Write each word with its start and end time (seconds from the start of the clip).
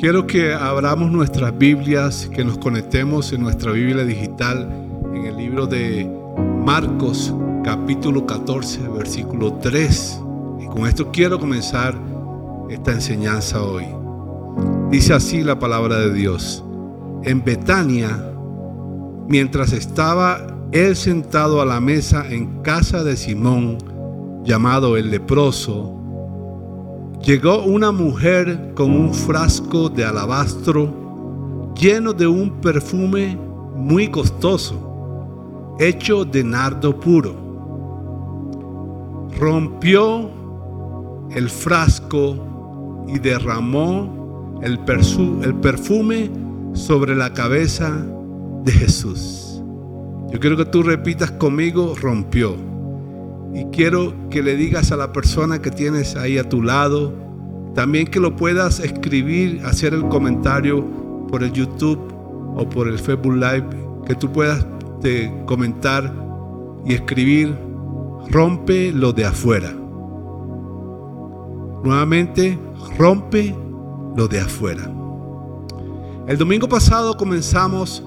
Quiero 0.00 0.28
que 0.28 0.54
abramos 0.54 1.10
nuestras 1.10 1.58
Biblias, 1.58 2.30
que 2.32 2.44
nos 2.44 2.56
conectemos 2.58 3.32
en 3.32 3.42
nuestra 3.42 3.72
Biblia 3.72 4.04
digital 4.04 4.70
en 5.12 5.26
el 5.26 5.36
libro 5.36 5.66
de 5.66 6.08
Marcos 6.64 7.34
capítulo 7.64 8.24
14 8.24 8.86
versículo 8.96 9.54
3. 9.54 10.20
Y 10.60 10.66
con 10.66 10.86
esto 10.86 11.10
quiero 11.10 11.40
comenzar 11.40 11.98
esta 12.70 12.92
enseñanza 12.92 13.60
hoy. 13.60 13.86
Dice 14.88 15.14
así 15.14 15.42
la 15.42 15.58
palabra 15.58 15.98
de 15.98 16.14
Dios. 16.14 16.62
En 17.24 17.42
Betania, 17.42 18.24
mientras 19.26 19.72
estaba 19.72 20.46
él 20.70 20.94
sentado 20.94 21.60
a 21.60 21.66
la 21.66 21.80
mesa 21.80 22.24
en 22.30 22.62
casa 22.62 23.02
de 23.02 23.16
Simón, 23.16 23.78
llamado 24.44 24.96
el 24.96 25.10
leproso, 25.10 25.97
llegó 27.22 27.64
una 27.64 27.92
mujer 27.92 28.72
con 28.74 28.90
un 28.90 29.12
frasco 29.12 29.88
de 29.88 30.04
alabastro 30.04 31.72
lleno 31.78 32.12
de 32.12 32.26
un 32.26 32.60
perfume 32.60 33.38
muy 33.76 34.08
costoso, 34.08 35.76
hecho 35.78 36.24
de 36.24 36.42
nardo 36.42 36.98
puro. 36.98 37.46
Rompió 39.38 40.30
el 41.30 41.48
frasco 41.48 43.04
y 43.06 43.18
derramó 43.18 44.58
el, 44.62 44.78
perfume 44.80 46.30
sobre 46.72 47.14
la 47.14 47.32
cabeza 47.32 48.04
de 48.64 48.72
Jesús. 48.72 49.62
Yo 50.30 50.40
quiero 50.40 50.56
que 50.56 50.64
tú 50.64 50.82
repitas 50.82 51.30
conmigo, 51.32 51.94
rompió. 52.00 52.56
Y 53.54 53.64
quiero 53.66 54.12
que 54.30 54.42
le 54.42 54.56
digas 54.56 54.92
a 54.92 54.96
la 54.96 55.12
persona 55.12 55.60
que 55.60 55.70
tienes 55.70 56.16
ahí 56.16 56.38
a 56.38 56.48
tu 56.48 56.62
lado, 56.62 57.12
también 57.74 58.06
que 58.06 58.20
lo 58.20 58.36
puedas 58.36 58.80
escribir, 58.80 59.62
hacer 59.64 59.94
el 59.94 60.06
comentario 60.08 60.84
por 61.28 61.42
el 61.42 61.52
YouTube 61.52 62.00
o 62.56 62.68
por 62.68 62.88
el 62.88 62.98
Facebook 62.98 63.34
Live, 63.34 63.66
que 64.06 64.14
tú 64.14 64.30
puedas 64.32 64.66
te, 65.00 65.32
comentar 65.46 66.12
y 66.84 66.94
escribir, 66.94 67.54
rompe 68.30 68.92
lo 68.92 69.12
de 69.12 69.24
afuera. 69.24 69.72
Nuevamente, 71.84 72.58
rompe 72.98 73.54
lo 74.16 74.26
de 74.28 74.40
afuera. 74.40 74.90
El 76.26 76.36
domingo 76.36 76.68
pasado 76.68 77.16
comenzamos 77.16 78.02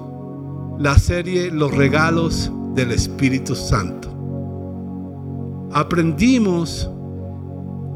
la 0.78 0.98
serie 0.98 1.50
Los 1.50 1.74
regalos 1.74 2.52
del 2.74 2.92
Espíritu 2.92 3.56
Santo. 3.56 4.11
Aprendimos 5.72 6.90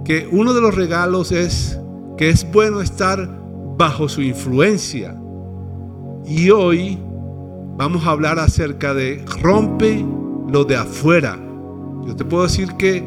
que 0.05 0.29
uno 0.31 0.55
de 0.55 0.61
los 0.61 0.75
regalos 0.75 1.33
es 1.33 1.79
que 2.17 2.31
es 2.31 2.51
bueno 2.51 2.81
estar 2.81 3.29
bajo 3.77 4.09
su 4.09 4.23
influencia. 4.23 5.21
Y 6.25 6.51
hoy 6.51 6.99
vamos 7.77 8.07
a 8.07 8.11
hablar 8.11 8.39
acerca 8.39 8.95
de 8.95 9.25
rompe 9.43 10.05
lo 10.49 10.65
de 10.65 10.77
afuera. 10.77 11.39
Yo 12.07 12.17
te 12.17 12.25
puedo 12.25 12.45
decir 12.45 12.73
que 12.79 13.05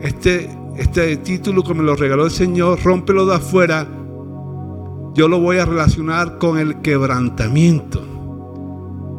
este, 0.00 0.48
este 0.76 1.16
título 1.18 1.62
que 1.62 1.74
me 1.74 1.82
lo 1.82 1.96
regaló 1.96 2.24
el 2.24 2.30
Señor, 2.30 2.82
rompe 2.82 3.12
lo 3.12 3.26
de 3.26 3.34
afuera, 3.34 3.86
yo 5.14 5.28
lo 5.28 5.40
voy 5.40 5.58
a 5.58 5.66
relacionar 5.66 6.38
con 6.38 6.58
el 6.58 6.80
quebrantamiento. 6.80 8.00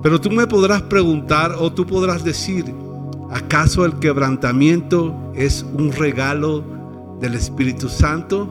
Pero 0.01 0.21
tú 0.21 0.31
me 0.31 0.47
podrás 0.47 0.81
preguntar 0.83 1.55
o 1.59 1.71
tú 1.71 1.85
podrás 1.85 2.23
decir, 2.23 2.73
¿acaso 3.31 3.85
el 3.85 3.99
quebrantamiento 3.99 5.13
es 5.35 5.63
un 5.77 5.91
regalo 5.91 6.63
del 7.19 7.35
Espíritu 7.35 7.89
Santo? 7.89 8.47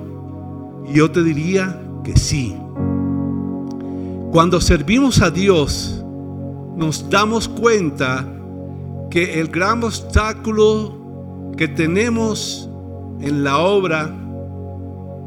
Yo 0.92 1.10
te 1.10 1.22
diría 1.22 1.80
que 2.04 2.16
sí. 2.16 2.56
Cuando 4.32 4.60
servimos 4.60 5.20
a 5.22 5.30
Dios, 5.30 6.04
nos 6.76 7.08
damos 7.08 7.48
cuenta 7.48 8.26
que 9.10 9.40
el 9.40 9.48
gran 9.48 9.82
obstáculo 9.82 10.94
que 11.56 11.68
tenemos 11.68 12.68
en 13.20 13.44
la 13.44 13.58
obra 13.58 14.10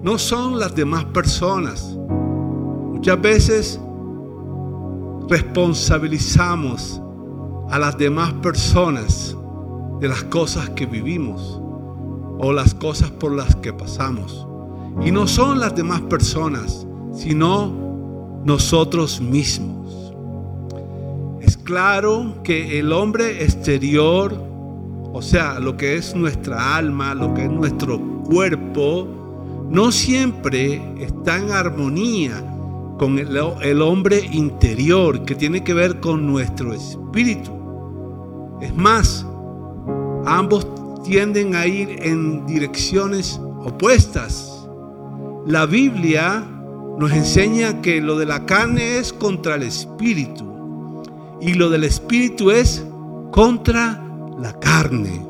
no 0.01 0.17
son 0.17 0.59
las 0.59 0.75
demás 0.75 1.05
personas, 1.05 1.97
Muchas 2.99 3.21
veces 3.21 3.79
responsabilizamos 5.29 7.01
a 7.69 7.79
las 7.79 7.97
demás 7.97 8.33
personas 8.33 9.35
de 9.99 10.07
las 10.07 10.23
cosas 10.23 10.69
que 10.71 10.85
vivimos 10.85 11.61
o 12.39 12.53
las 12.53 12.73
cosas 12.73 13.11
por 13.11 13.33
las 13.33 13.55
que 13.57 13.73
pasamos. 13.73 14.47
Y 15.05 15.11
no 15.11 15.27
son 15.27 15.59
las 15.59 15.75
demás 15.75 16.01
personas, 16.01 16.87
sino 17.13 17.71
nosotros 18.43 19.21
mismos. 19.21 20.13
Es 21.41 21.57
claro 21.57 22.35
que 22.43 22.79
el 22.79 22.91
hombre 22.91 23.43
exterior, 23.43 24.33
o 25.13 25.21
sea, 25.21 25.59
lo 25.59 25.77
que 25.77 25.95
es 25.95 26.15
nuestra 26.15 26.75
alma, 26.75 27.13
lo 27.13 27.33
que 27.33 27.45
es 27.45 27.51
nuestro 27.51 27.99
cuerpo, 28.23 29.07
no 29.69 29.91
siempre 29.91 30.81
está 30.99 31.37
en 31.37 31.51
armonía 31.51 32.43
con 32.97 33.17
el, 33.17 33.81
hombre 33.81 34.27
interior 34.31 35.23
que 35.23 35.35
tiene 35.35 35.63
que 35.63 35.73
ver 35.73 35.99
con 35.99 36.27
nuestro 36.27 36.73
espíritu. 36.73 37.58
Es 38.61 38.75
más, 38.75 39.25
ambos 40.25 40.67
tienden 41.03 41.55
a 41.55 41.65
ir 41.65 41.99
en 42.01 42.45
direcciones 42.45 43.39
opuestas. 43.63 44.67
La 45.45 45.65
Biblia 45.65 46.45
nos 46.97 47.11
enseña 47.11 47.81
que 47.81 48.01
lo 48.01 48.17
de 48.17 48.25
la 48.25 48.45
carne 48.45 48.97
es 48.97 49.13
contra 49.13 49.55
el 49.55 49.63
espíritu 49.63 51.03
y 51.41 51.53
lo 51.53 51.69
del 51.69 51.85
espíritu 51.85 52.51
es 52.51 52.85
contra 53.31 54.03
la 54.37 54.53
carne. 54.59 55.25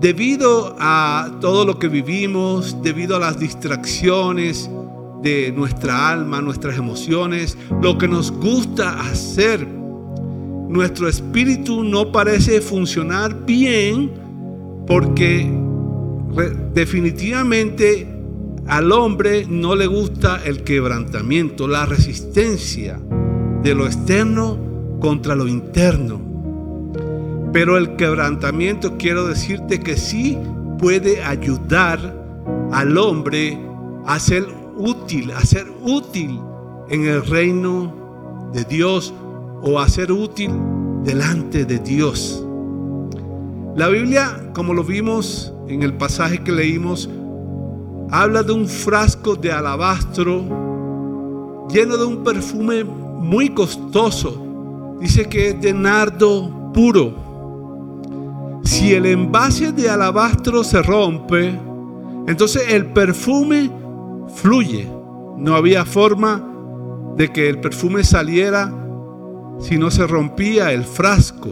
Debido 0.00 0.76
a 0.78 1.30
todo 1.40 1.64
lo 1.64 1.78
que 1.78 1.88
vivimos, 1.88 2.82
debido 2.82 3.16
a 3.16 3.18
las 3.18 3.38
distracciones, 3.38 4.70
de 5.22 5.52
nuestra 5.52 6.10
alma, 6.10 6.40
nuestras 6.40 6.76
emociones, 6.76 7.56
lo 7.82 7.98
que 7.98 8.08
nos 8.08 8.30
gusta 8.30 9.00
hacer. 9.00 9.66
Nuestro 10.68 11.08
espíritu 11.08 11.84
no 11.84 12.10
parece 12.10 12.60
funcionar 12.60 13.46
bien 13.46 14.10
porque 14.86 15.50
definitivamente 16.74 18.06
al 18.66 18.90
hombre 18.90 19.46
no 19.48 19.76
le 19.76 19.86
gusta 19.86 20.40
el 20.44 20.64
quebrantamiento, 20.64 21.68
la 21.68 21.86
resistencia 21.86 23.00
de 23.62 23.74
lo 23.74 23.86
externo 23.86 24.58
contra 25.00 25.34
lo 25.34 25.46
interno. 25.46 26.20
Pero 27.52 27.78
el 27.78 27.96
quebrantamiento 27.96 28.96
quiero 28.98 29.26
decirte 29.26 29.80
que 29.80 29.96
sí 29.96 30.36
puede 30.78 31.22
ayudar 31.22 32.14
al 32.72 32.98
hombre 32.98 33.58
a 34.04 34.18
ser 34.18 34.44
útil, 34.76 35.30
a 35.30 35.40
ser 35.40 35.66
útil 35.82 36.40
en 36.90 37.06
el 37.06 37.24
reino 37.24 38.50
de 38.52 38.64
Dios 38.64 39.14
o 39.62 39.78
a 39.78 39.88
ser 39.88 40.12
útil 40.12 40.50
delante 41.04 41.64
de 41.64 41.78
Dios. 41.78 42.44
La 43.76 43.88
Biblia, 43.88 44.50
como 44.54 44.72
lo 44.74 44.82
vimos 44.82 45.52
en 45.68 45.82
el 45.82 45.94
pasaje 45.94 46.42
que 46.42 46.52
leímos, 46.52 47.10
habla 48.10 48.42
de 48.42 48.52
un 48.52 48.66
frasco 48.66 49.36
de 49.36 49.52
alabastro 49.52 50.66
lleno 51.68 51.96
de 51.96 52.04
un 52.04 52.22
perfume 52.22 52.84
muy 52.84 53.50
costoso. 53.50 54.96
Dice 55.00 55.28
que 55.28 55.48
es 55.48 55.60
de 55.60 55.72
nardo 55.72 56.72
puro. 56.72 58.60
Si 58.64 58.94
el 58.94 59.06
envase 59.06 59.72
de 59.72 59.88
alabastro 59.88 60.64
se 60.64 60.82
rompe, 60.82 61.58
entonces 62.26 62.64
el 62.68 62.86
perfume 62.86 63.70
fluye. 64.34 64.88
No 65.36 65.54
había 65.54 65.84
forma 65.84 66.42
de 67.16 67.30
que 67.30 67.48
el 67.48 67.60
perfume 67.60 68.04
saliera 68.04 68.72
si 69.60 69.78
no 69.78 69.90
se 69.90 70.06
rompía 70.06 70.72
el 70.72 70.84
frasco. 70.84 71.48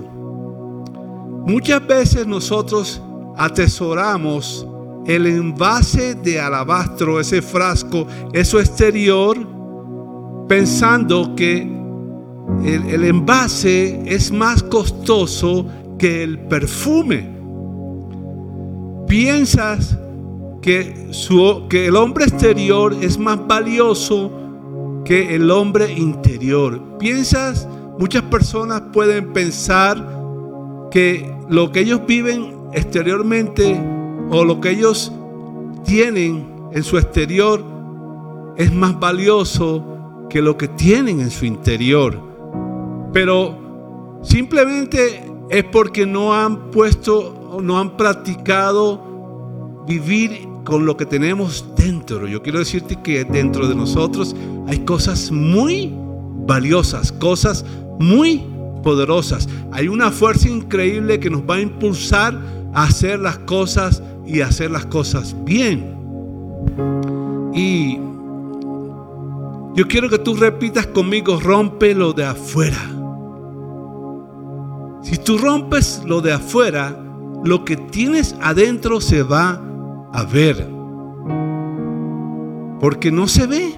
Muchas 1.47 1.87
veces 1.87 2.27
nosotros 2.27 3.03
atesoramos 3.37 4.67
el 5.07 5.27
envase 5.27 6.15
de 6.15 6.41
alabastro, 6.41 7.21
ese 7.21 7.43
frasco, 7.43 8.07
eso 8.33 8.59
exterior, 8.59 9.37
pensando 10.49 11.35
que 11.35 11.75
el, 12.65 13.05
envase 13.05 14.03
es 14.07 14.33
más 14.33 14.63
costoso 14.63 15.67
que 15.99 16.23
el 16.23 16.39
perfume. 16.41 17.35
Piensas 19.07 19.99
que, 20.63 21.11
que 21.69 21.87
el 21.87 21.97
hombre 21.97 22.25
exterior 22.25 22.97
es 23.01 23.19
más 23.19 23.47
valioso 23.47 24.33
que 25.05 25.35
el 25.35 25.51
hombre 25.51 25.93
interior. 25.93 26.99
Piensas, 26.99 27.69
muchas 27.99 28.23
personas 28.23 28.83
pueden 28.93 29.33
pensar 29.33 29.97
que 30.91 31.33
lo 31.49 31.73
que 31.73 31.81
ellos 31.81 32.01
viven 32.07 32.55
exteriormente 32.73 33.81
o 34.31 34.45
lo 34.45 34.61
que 34.61 34.71
ellos 34.71 35.13
tienen 35.85 36.47
en 36.73 36.83
su 36.83 36.99
exterior 36.99 37.65
es 38.57 38.73
más 38.73 38.99
valioso 38.99 40.27
que 40.29 40.41
lo 40.41 40.57
que 40.57 40.69
tienen 40.69 41.21
en 41.21 41.31
su 41.31 41.45
interior. 41.45 42.21
Pero 43.13 44.21
simplemente 44.23 45.25
es 45.51 45.65
porque 45.65 46.07
no 46.07 46.35
han 46.35 46.71
puesto, 46.71 47.59
no 47.63 47.79
han 47.79 47.97
practicado 47.97 49.85
vivir 49.87 50.49
con 50.65 50.87
lo 50.87 50.97
que 50.97 51.07
tenemos 51.07 51.65
dentro. 51.77 52.27
Yo 52.27 52.43
quiero 52.43 52.59
decirte 52.59 52.97
que 53.03 53.25
dentro 53.25 53.69
de 53.69 53.75
nosotros 53.75 54.35
hay 54.67 54.81
cosas 54.81 55.31
muy 55.31 55.95
valiosas, 56.47 57.13
cosas 57.13 57.65
muy 57.99 58.45
poderosas. 58.83 59.49
Hay 59.73 59.89
una 59.89 60.11
fuerza 60.11 60.49
increíble 60.49 61.19
que 61.19 61.31
nos 61.31 61.43
va 61.43 61.57
a 61.57 61.61
impulsar 61.61 62.39
a 62.73 62.85
hacer 62.85 63.21
las 63.21 63.39
cosas 63.39 64.03
y 64.27 64.41
hacer 64.41 64.71
las 64.71 64.87
cosas 64.87 65.35
bien. 65.45 65.95
Y 67.55 67.99
yo 69.75 69.89
quiero 69.89 70.09
que 70.09 70.19
tú 70.19 70.35
repitas 70.37 70.87
conmigo, 70.87 71.41
rompe 71.41 71.95
lo 71.95 72.13
de 72.13 72.25
afuera. 72.25 72.79
Si 75.03 75.19
tú 75.19 75.37
rompes 75.39 76.03
lo 76.07 76.21
de 76.21 76.33
afuera, 76.33 76.99
lo 77.45 77.65
que 77.65 77.77
tienes 77.77 78.35
adentro 78.41 79.01
se 79.01 79.23
va 79.23 79.61
a 80.13 80.25
ver. 80.25 80.67
Porque 82.81 83.11
no 83.11 83.29
se 83.29 83.47
ve. 83.47 83.75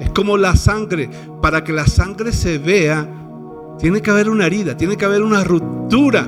Es 0.00 0.10
como 0.10 0.36
la 0.36 0.56
sangre. 0.56 1.10
Para 1.40 1.62
que 1.62 1.72
la 1.72 1.86
sangre 1.86 2.32
se 2.32 2.58
vea, 2.58 3.08
tiene 3.78 4.02
que 4.02 4.10
haber 4.10 4.28
una 4.28 4.46
herida, 4.46 4.76
tiene 4.76 4.96
que 4.96 5.04
haber 5.04 5.22
una 5.22 5.44
ruptura. 5.44 6.26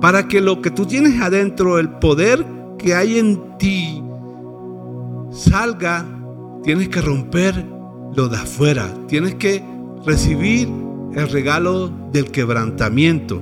Para 0.00 0.28
que 0.28 0.40
lo 0.40 0.60
que 0.60 0.70
tú 0.70 0.86
tienes 0.86 1.20
adentro, 1.20 1.78
el 1.78 1.88
poder 1.88 2.44
que 2.78 2.94
hay 2.94 3.18
en 3.18 3.56
ti, 3.58 4.02
salga, 5.30 6.04
tienes 6.62 6.88
que 6.88 7.00
romper 7.00 7.64
lo 8.14 8.28
de 8.28 8.36
afuera. 8.36 8.92
Tienes 9.06 9.34
que 9.36 9.62
recibir 10.04 10.68
el 11.14 11.28
regalo 11.28 11.88
del 12.12 12.30
quebrantamiento. 12.30 13.40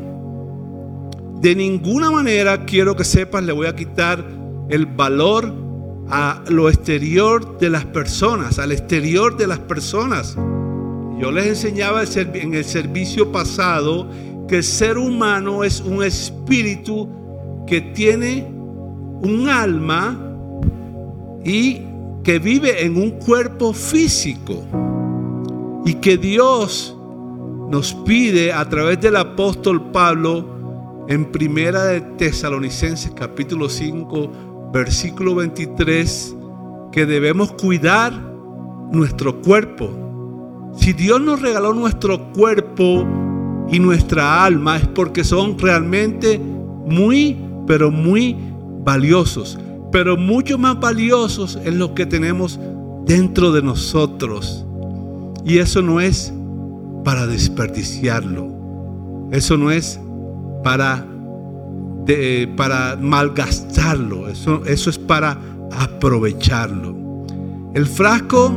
De 1.40 1.54
ninguna 1.54 2.10
manera 2.10 2.64
quiero 2.64 2.96
que 2.96 3.04
sepas, 3.04 3.44
le 3.44 3.52
voy 3.52 3.66
a 3.66 3.76
quitar 3.76 4.24
el 4.68 4.86
valor 4.86 5.52
a 6.08 6.42
lo 6.48 6.68
exterior 6.68 7.58
de 7.58 7.70
las 7.70 7.84
personas, 7.84 8.58
al 8.58 8.72
exterior 8.72 9.36
de 9.36 9.46
las 9.46 9.58
personas. 9.58 10.36
Yo 11.18 11.30
les 11.30 11.46
enseñaba 11.46 12.02
en 12.04 12.54
el 12.54 12.64
servicio 12.64 13.30
pasado 13.30 14.08
que 14.48 14.56
el 14.56 14.64
ser 14.64 14.98
humano 14.98 15.64
es 15.64 15.80
un 15.80 16.02
espíritu 16.02 17.08
que 17.66 17.80
tiene 17.80 18.46
un 19.22 19.48
alma 19.48 20.18
y 21.44 21.82
que 22.22 22.38
vive 22.38 22.84
en 22.84 22.96
un 22.96 23.12
cuerpo 23.12 23.72
físico. 23.72 24.64
Y 25.84 25.94
que 25.94 26.16
Dios 26.16 26.96
nos 27.70 27.94
pide 27.94 28.52
a 28.52 28.68
través 28.68 29.00
del 29.00 29.16
apóstol 29.16 29.90
Pablo 29.92 31.04
en 31.08 31.30
Primera 31.30 31.84
de 31.84 32.00
Tesalonicenses 32.00 33.12
capítulo 33.14 33.68
5 33.68 34.70
versículo 34.72 35.34
23 35.34 36.36
que 36.92 37.04
debemos 37.04 37.52
cuidar 37.52 38.12
nuestro 38.90 39.40
cuerpo 39.42 40.03
si 40.76 40.92
Dios 40.92 41.20
nos 41.20 41.40
regaló 41.40 41.72
nuestro 41.72 42.32
cuerpo 42.32 43.04
y 43.70 43.78
nuestra 43.78 44.44
alma 44.44 44.76
es 44.76 44.86
porque 44.88 45.24
son 45.24 45.58
realmente 45.58 46.38
muy, 46.38 47.36
pero 47.66 47.90
muy 47.90 48.36
valiosos. 48.84 49.58
Pero 49.90 50.16
mucho 50.16 50.58
más 50.58 50.78
valiosos 50.78 51.58
es 51.64 51.74
lo 51.74 51.94
que 51.94 52.06
tenemos 52.06 52.58
dentro 53.06 53.52
de 53.52 53.62
nosotros. 53.62 54.66
Y 55.44 55.58
eso 55.58 55.82
no 55.82 56.00
es 56.00 56.32
para 57.04 57.26
desperdiciarlo. 57.26 59.28
Eso 59.30 59.56
no 59.56 59.70
es 59.70 60.00
para, 60.62 61.06
para 62.56 62.96
malgastarlo. 63.00 64.28
Eso, 64.28 64.62
eso 64.66 64.90
es 64.90 64.98
para 64.98 65.38
aprovecharlo. 65.72 66.94
El 67.74 67.86
frasco 67.86 68.52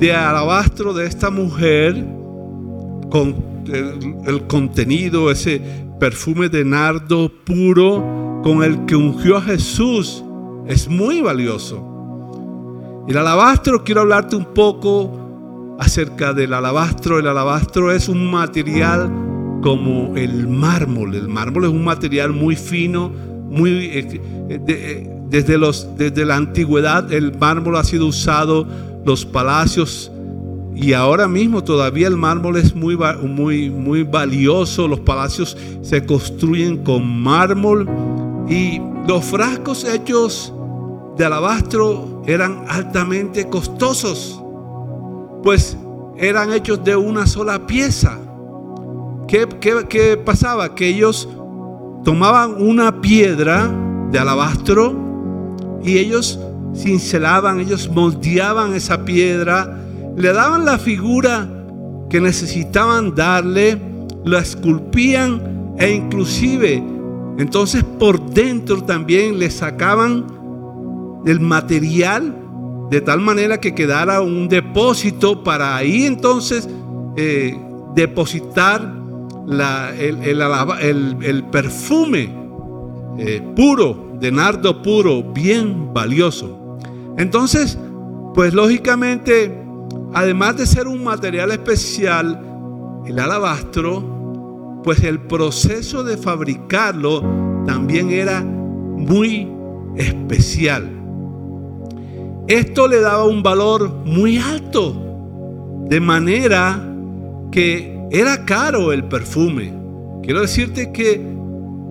de 0.00 0.14
alabastro 0.14 0.94
de 0.94 1.06
esta 1.06 1.28
mujer 1.30 1.94
con 3.10 3.36
el, 3.66 4.46
contenido, 4.46 5.30
ese 5.30 5.60
perfume 6.00 6.48
de 6.48 6.64
nardo 6.64 7.30
puro 7.44 8.40
con 8.42 8.64
el 8.64 8.86
que 8.86 8.96
ungió 8.96 9.36
a 9.36 9.42
Jesús, 9.42 10.24
es 10.66 10.88
muy 10.88 11.20
valioso. 11.20 13.04
El 13.08 13.18
alabastro, 13.18 13.84
quiero 13.84 14.00
hablarte 14.00 14.36
un 14.36 14.54
poco 14.54 15.76
acerca 15.78 16.32
del 16.32 16.54
alabastro. 16.54 17.18
El 17.18 17.26
alabastro 17.26 17.92
es 17.92 18.08
un 18.08 18.30
material 18.30 19.12
como 19.62 20.16
el 20.16 20.48
mármol. 20.48 21.14
El 21.14 21.28
mármol 21.28 21.64
es 21.64 21.70
un 21.70 21.84
material 21.84 22.32
muy 22.32 22.56
fino, 22.56 23.10
muy 23.10 23.70
eh, 23.70 24.20
eh, 24.48 25.10
desde, 25.28 25.58
los, 25.58 25.88
desde 25.98 26.24
la 26.24 26.36
antigüedad 26.36 27.12
el 27.12 27.36
mármol 27.36 27.76
ha 27.76 27.84
sido 27.84 28.06
usado 28.06 28.66
los 29.04 29.24
palacios 29.24 30.10
y 30.74 30.94
ahora 30.94 31.28
mismo 31.28 31.62
todavía 31.62 32.08
el 32.08 32.16
mármol 32.16 32.56
es 32.56 32.74
muy, 32.74 32.96
muy, 32.96 33.68
muy 33.68 34.02
valioso. 34.02 34.88
Los 34.88 35.00
palacios 35.00 35.56
se 35.82 36.06
construyen 36.06 36.78
con 36.78 37.06
mármol 37.22 37.86
y 38.48 38.80
los 39.06 39.24
frascos 39.24 39.84
hechos 39.84 40.52
de 41.18 41.24
alabastro 41.26 42.22
eran 42.26 42.64
altamente 42.66 43.46
costosos, 43.48 44.42
pues 45.42 45.76
eran 46.16 46.52
hechos 46.54 46.82
de 46.82 46.96
una 46.96 47.26
sola 47.26 47.66
pieza. 47.66 48.18
¿Qué, 49.28 49.46
qué 49.88 50.16
pasaba? 50.16 50.74
Que 50.74 50.88
ellos 50.88 51.28
tomaban 52.04 52.54
una 52.60 53.02
piedra 53.02 53.70
de 54.10 54.18
alabastro 54.18 54.94
y 55.84 55.98
ellos 55.98 56.40
cincelaban, 56.74 57.60
ellos 57.60 57.90
moldeaban 57.90 58.74
esa 58.74 59.04
piedra, 59.04 59.78
le 60.16 60.32
daban 60.32 60.64
la 60.64 60.78
figura 60.78 61.48
que 62.08 62.20
necesitaban 62.20 63.14
darle, 63.14 63.80
la 64.24 64.40
esculpían 64.40 65.74
e 65.78 65.92
inclusive 65.92 66.82
entonces 67.38 67.84
por 67.98 68.20
dentro 68.30 68.82
también 68.82 69.38
le 69.38 69.50
sacaban 69.50 70.26
el 71.24 71.40
material 71.40 72.36
de 72.90 73.00
tal 73.00 73.20
manera 73.20 73.58
que 73.58 73.74
quedara 73.74 74.20
un 74.20 74.48
depósito 74.48 75.42
para 75.42 75.76
ahí 75.76 76.04
entonces 76.04 76.68
eh, 77.16 77.58
depositar 77.94 79.00
el, 79.98 81.44
perfume 81.50 82.34
eh, 83.18 83.42
puro, 83.56 84.16
de 84.20 84.30
nardo 84.30 84.82
puro, 84.82 85.22
bien 85.22 85.92
valioso. 85.92 86.59
Entonces, 87.20 87.76
pues 88.34 88.54
lógicamente, 88.54 89.54
además 90.14 90.56
de 90.56 90.64
ser 90.64 90.88
un 90.88 91.04
material 91.04 91.50
especial, 91.50 92.42
el 93.04 93.18
alabastro, 93.18 94.80
pues 94.82 95.04
el 95.04 95.20
proceso 95.20 96.02
de 96.02 96.16
fabricarlo 96.16 97.22
también 97.66 98.10
era 98.10 98.40
muy 98.40 99.52
especial. 99.96 100.90
Esto 102.48 102.88
le 102.88 103.00
daba 103.00 103.26
un 103.26 103.42
valor 103.42 103.90
muy 104.06 104.38
alto, 104.38 104.96
de 105.90 106.00
manera 106.00 106.82
que 107.52 108.00
era 108.10 108.46
caro 108.46 108.92
el 108.92 109.04
perfume. 109.04 109.74
Quiero 110.22 110.40
decirte 110.40 110.90
que 110.90 111.20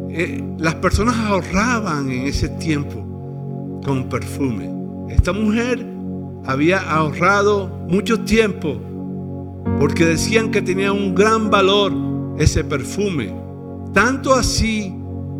eh, 0.09 0.43
las 0.57 0.73
personas 0.73 1.17
ahorraban 1.17 2.09
en 2.09 2.25
ese 2.25 2.49
tiempo 2.49 3.79
con 3.85 4.09
perfume. 4.09 4.78
Esta 5.09 5.33
mujer 5.33 5.85
había 6.45 6.79
ahorrado 6.79 7.67
mucho 7.87 8.21
tiempo 8.21 8.79
porque 9.79 10.05
decían 10.05 10.51
que 10.51 10.61
tenía 10.61 10.91
un 10.91 11.15
gran 11.15 11.49
valor 11.49 11.93
ese 12.37 12.63
perfume. 12.63 13.33
Tanto 13.93 14.33
así 14.33 14.93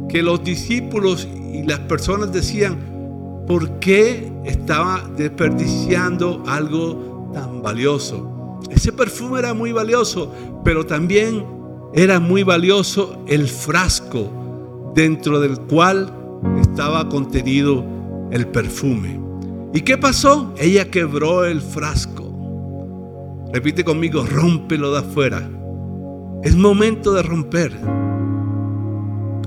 que 0.07 0.21
los 0.21 0.43
discípulos 0.43 1.27
y 1.53 1.63
las 1.63 1.79
personas 1.79 2.31
decían, 2.31 2.77
¿por 3.47 3.79
qué 3.79 4.31
estaba 4.45 5.07
desperdiciando 5.15 6.43
algo 6.47 7.31
tan 7.33 7.61
valioso? 7.61 8.59
Ese 8.69 8.91
perfume 8.91 9.39
era 9.39 9.53
muy 9.53 9.71
valioso, 9.71 10.33
pero 10.63 10.85
también 10.85 11.45
era 11.93 12.19
muy 12.19 12.43
valioso 12.43 13.23
el 13.27 13.47
frasco 13.47 14.91
dentro 14.95 15.39
del 15.39 15.59
cual 15.61 16.13
estaba 16.59 17.07
contenido 17.09 17.83
el 18.31 18.47
perfume. 18.47 19.28
¿Y 19.73 19.81
qué 19.81 19.97
pasó? 19.97 20.53
Ella 20.57 20.89
quebró 20.89 21.45
el 21.45 21.61
frasco. 21.61 22.25
Repite 23.53 23.83
conmigo, 23.83 24.25
rómpelo 24.25 24.91
de 24.91 24.99
afuera. 24.99 25.47
Es 26.43 26.55
momento 26.55 27.13
de 27.13 27.21
romper. 27.21 27.71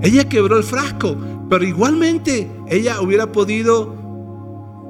Ella 0.02 0.28
quebró 0.28 0.56
el 0.58 0.64
frasco, 0.64 1.16
pero 1.48 1.64
igualmente 1.64 2.50
ella 2.68 3.00
hubiera 3.00 3.30
podido 3.30 3.94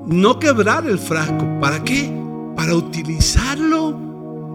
no 0.07 0.39
quebrar 0.39 0.87
el 0.87 0.99
frasco. 0.99 1.47
¿Para 1.61 1.83
qué? 1.85 2.11
Para 2.57 2.75
utilizarlo 2.75 3.99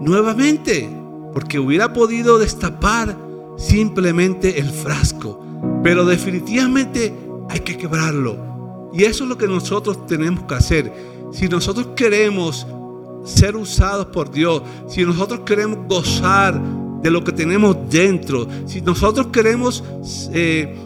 nuevamente. 0.00 0.88
Porque 1.32 1.58
hubiera 1.58 1.92
podido 1.92 2.38
destapar 2.38 3.16
simplemente 3.56 4.58
el 4.58 4.70
frasco. 4.70 5.44
Pero 5.82 6.04
definitivamente 6.04 7.14
hay 7.48 7.60
que 7.60 7.76
quebrarlo. 7.76 8.47
Y 8.92 9.04
eso 9.04 9.24
es 9.24 9.30
lo 9.30 9.38
que 9.38 9.46
nosotros 9.46 10.06
tenemos 10.06 10.44
que 10.44 10.54
hacer. 10.54 10.92
Si 11.32 11.48
nosotros 11.48 11.88
queremos 11.94 12.66
ser 13.24 13.56
usados 13.56 14.06
por 14.06 14.30
Dios, 14.30 14.62
si 14.88 15.04
nosotros 15.04 15.40
queremos 15.40 15.78
gozar 15.88 16.60
de 17.02 17.10
lo 17.10 17.22
que 17.22 17.32
tenemos 17.32 17.76
dentro, 17.90 18.48
si 18.66 18.80
nosotros 18.80 19.28
queremos 19.28 19.84
eh, 20.32 20.76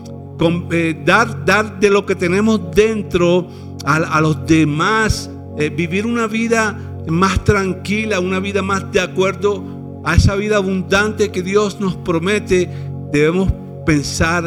eh, 0.73 1.03
dar, 1.05 1.45
dar 1.45 1.79
de 1.79 1.91
lo 1.91 2.05
que 2.05 2.15
tenemos 2.15 2.61
dentro 2.75 3.47
a, 3.85 4.21
los 4.21 4.47
demás, 4.47 5.31
eh, 5.59 5.69
vivir 5.69 6.07
una 6.07 6.27
vida 6.27 6.79
más 7.09 7.43
tranquila, 7.45 8.21
una 8.21 8.41
vida 8.41 8.63
más 8.63 8.91
de 8.93 9.01
acuerdo 9.01 10.01
a 10.05 10.17
esa 10.17 10.35
vida 10.35 10.57
abundante 10.57 11.31
que 11.31 11.43
Dios 11.43 11.81
nos 11.81 11.97
promete, 11.97 12.69
debemos 13.13 13.53
pensar 13.87 14.47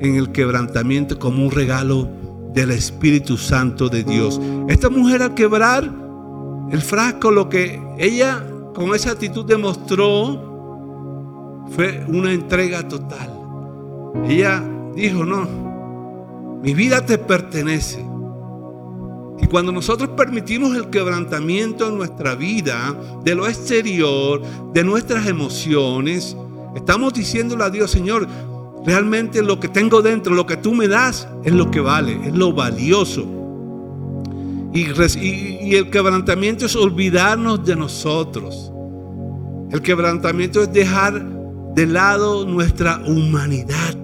en 0.00 0.16
el 0.16 0.32
quebrantamiento 0.32 1.18
como 1.18 1.44
un 1.44 1.50
regalo 1.50 2.08
del 2.54 2.70
Espíritu 2.70 3.36
Santo 3.36 3.88
de 3.88 4.04
Dios. 4.04 4.40
Esta 4.68 4.88
mujer 4.88 5.22
al 5.22 5.34
quebrar 5.34 5.90
el 6.70 6.80
frasco, 6.80 7.30
lo 7.30 7.48
que 7.48 7.80
ella 7.98 8.42
con 8.74 8.94
esa 8.94 9.10
actitud 9.10 9.44
demostró 9.44 10.52
fue 11.70 12.04
una 12.08 12.32
entrega 12.32 12.86
total. 12.88 13.30
Ella 14.26 14.62
dijo, 14.94 15.24
no, 15.24 16.60
mi 16.62 16.74
vida 16.74 17.04
te 17.04 17.18
pertenece. 17.18 18.04
Y 19.40 19.46
cuando 19.46 19.72
nosotros 19.72 20.10
permitimos 20.10 20.76
el 20.76 20.90
quebrantamiento 20.90 21.88
en 21.88 21.96
nuestra 21.96 22.34
vida, 22.34 22.94
de 23.24 23.34
lo 23.34 23.48
exterior, 23.48 24.40
de 24.72 24.84
nuestras 24.84 25.26
emociones, 25.26 26.36
estamos 26.76 27.12
diciéndole 27.12 27.64
a 27.64 27.70
Dios, 27.70 27.90
Señor, 27.90 28.28
realmente 28.84 29.42
lo 29.42 29.58
que 29.58 29.68
tengo 29.68 30.02
dentro, 30.02 30.34
lo 30.34 30.46
que 30.46 30.56
tú 30.56 30.74
me 30.74 30.88
das, 30.88 31.28
es 31.44 31.52
lo 31.52 31.70
que 31.70 31.80
vale, 31.80 32.18
es 32.26 32.34
lo 32.34 32.52
valioso. 32.52 33.26
Y, 34.72 34.86
y, 35.20 35.74
el 35.76 35.88
quebrantamiento 35.90 36.66
es 36.66 36.74
olvidarnos 36.74 37.64
de 37.64 37.76
nosotros. 37.76 38.72
El 39.70 39.80
quebrantamiento 39.82 40.62
es 40.62 40.72
dejar 40.72 41.24
de 41.74 41.86
lado 41.86 42.44
nuestra 42.44 43.02
humanidad 43.06 43.96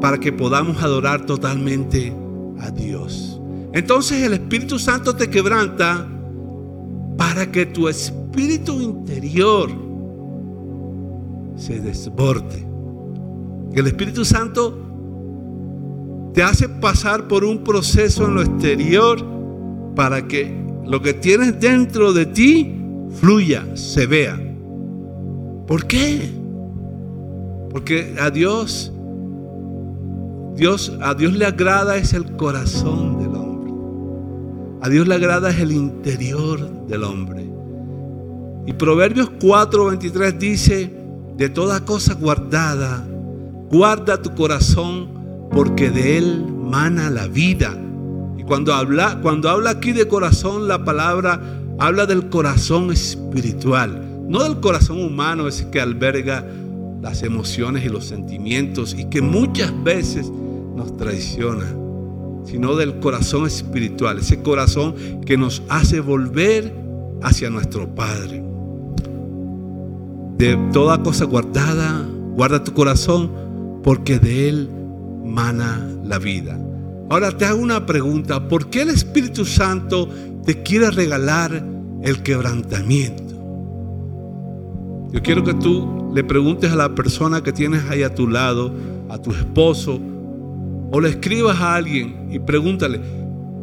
para 0.00 0.18
que 0.18 0.32
podamos 0.32 0.82
adorar 0.82 1.26
totalmente 1.26 2.12
a 2.60 2.70
Dios. 2.70 3.40
Entonces 3.72 4.22
el 4.22 4.32
Espíritu 4.34 4.78
Santo 4.78 5.14
te 5.14 5.28
quebranta 5.28 6.06
para 7.16 7.50
que 7.50 7.66
tu 7.66 7.88
espíritu 7.88 8.80
interior 8.80 9.70
se 11.56 11.80
desborde. 11.80 12.67
El 13.78 13.86
Espíritu 13.86 14.24
Santo 14.24 14.78
te 16.34 16.42
hace 16.42 16.68
pasar 16.68 17.28
por 17.28 17.44
un 17.44 17.64
proceso 17.64 18.26
en 18.26 18.34
lo 18.34 18.42
exterior 18.42 19.24
para 19.94 20.26
que 20.26 20.56
lo 20.86 21.02
que 21.02 21.14
tienes 21.14 21.60
dentro 21.60 22.12
de 22.12 22.26
ti 22.26 22.74
fluya, 23.20 23.64
se 23.76 24.06
vea. 24.06 24.38
¿Por 25.66 25.86
qué? 25.86 26.30
Porque 27.70 28.16
a 28.20 28.30
Dios 28.30 28.92
Dios, 30.56 30.92
a 31.00 31.14
Dios 31.14 31.34
le 31.34 31.44
agrada 31.44 31.96
es 31.96 32.14
el 32.14 32.34
corazón 32.34 33.18
del 33.20 33.28
hombre. 33.28 33.72
A 34.80 34.88
Dios 34.88 35.06
le 35.06 35.14
agrada 35.14 35.50
es 35.50 35.60
el 35.60 35.70
interior 35.70 36.86
del 36.88 37.04
hombre. 37.04 37.48
Y 38.66 38.72
Proverbios 38.72 39.30
4:23 39.38 40.36
dice, 40.36 40.92
de 41.36 41.48
toda 41.48 41.84
cosa 41.84 42.14
guardada, 42.14 43.06
guarda 43.70 44.20
tu 44.22 44.34
corazón 44.34 45.08
porque 45.50 45.90
de 45.90 46.18
él 46.18 46.44
mana 46.46 47.10
la 47.10 47.26
vida. 47.26 47.76
Y 48.36 48.44
cuando 48.44 48.74
habla, 48.74 49.18
cuando 49.22 49.48
habla 49.48 49.70
aquí 49.70 49.92
de 49.92 50.06
corazón, 50.08 50.68
la 50.68 50.84
palabra 50.84 51.40
habla 51.78 52.06
del 52.06 52.28
corazón 52.28 52.92
espiritual, 52.92 54.24
no 54.28 54.42
del 54.42 54.60
corazón 54.60 55.00
humano, 55.02 55.48
ese 55.48 55.70
que 55.70 55.80
alberga 55.80 56.44
las 57.00 57.22
emociones 57.22 57.84
y 57.84 57.88
los 57.88 58.04
sentimientos 58.06 58.94
y 58.98 59.04
que 59.06 59.22
muchas 59.22 59.72
veces 59.84 60.30
nos 60.74 60.96
traiciona, 60.96 61.66
sino 62.44 62.74
del 62.76 62.98
corazón 62.98 63.46
espiritual, 63.46 64.18
ese 64.18 64.42
corazón 64.42 64.94
que 65.24 65.36
nos 65.36 65.62
hace 65.68 66.00
volver 66.00 66.74
hacia 67.22 67.50
nuestro 67.50 67.94
Padre. 67.94 68.42
De 70.36 70.56
toda 70.72 71.02
cosa 71.02 71.24
guardada, 71.24 72.06
guarda 72.36 72.62
tu 72.62 72.72
corazón, 72.72 73.47
porque 73.82 74.18
de 74.18 74.48
él 74.48 74.70
mana 75.24 75.88
la 76.04 76.18
vida. 76.18 76.58
Ahora 77.10 77.36
te 77.36 77.44
hago 77.44 77.60
una 77.60 77.86
pregunta, 77.86 78.48
¿por 78.48 78.68
qué 78.68 78.82
el 78.82 78.90
Espíritu 78.90 79.44
Santo 79.44 80.08
te 80.44 80.62
quiere 80.62 80.90
regalar 80.90 81.64
el 82.02 82.22
quebrantamiento? 82.22 83.24
Yo 85.10 85.22
quiero 85.22 85.42
que 85.42 85.54
tú 85.54 86.10
le 86.14 86.22
preguntes 86.22 86.70
a 86.70 86.76
la 86.76 86.94
persona 86.94 87.42
que 87.42 87.52
tienes 87.52 87.84
ahí 87.88 88.02
a 88.02 88.14
tu 88.14 88.28
lado, 88.28 88.72
a 89.08 89.18
tu 89.18 89.30
esposo, 89.30 89.98
o 90.90 91.00
le 91.00 91.10
escribas 91.10 91.58
a 91.60 91.76
alguien 91.76 92.28
y 92.30 92.38
pregúntale, 92.38 93.00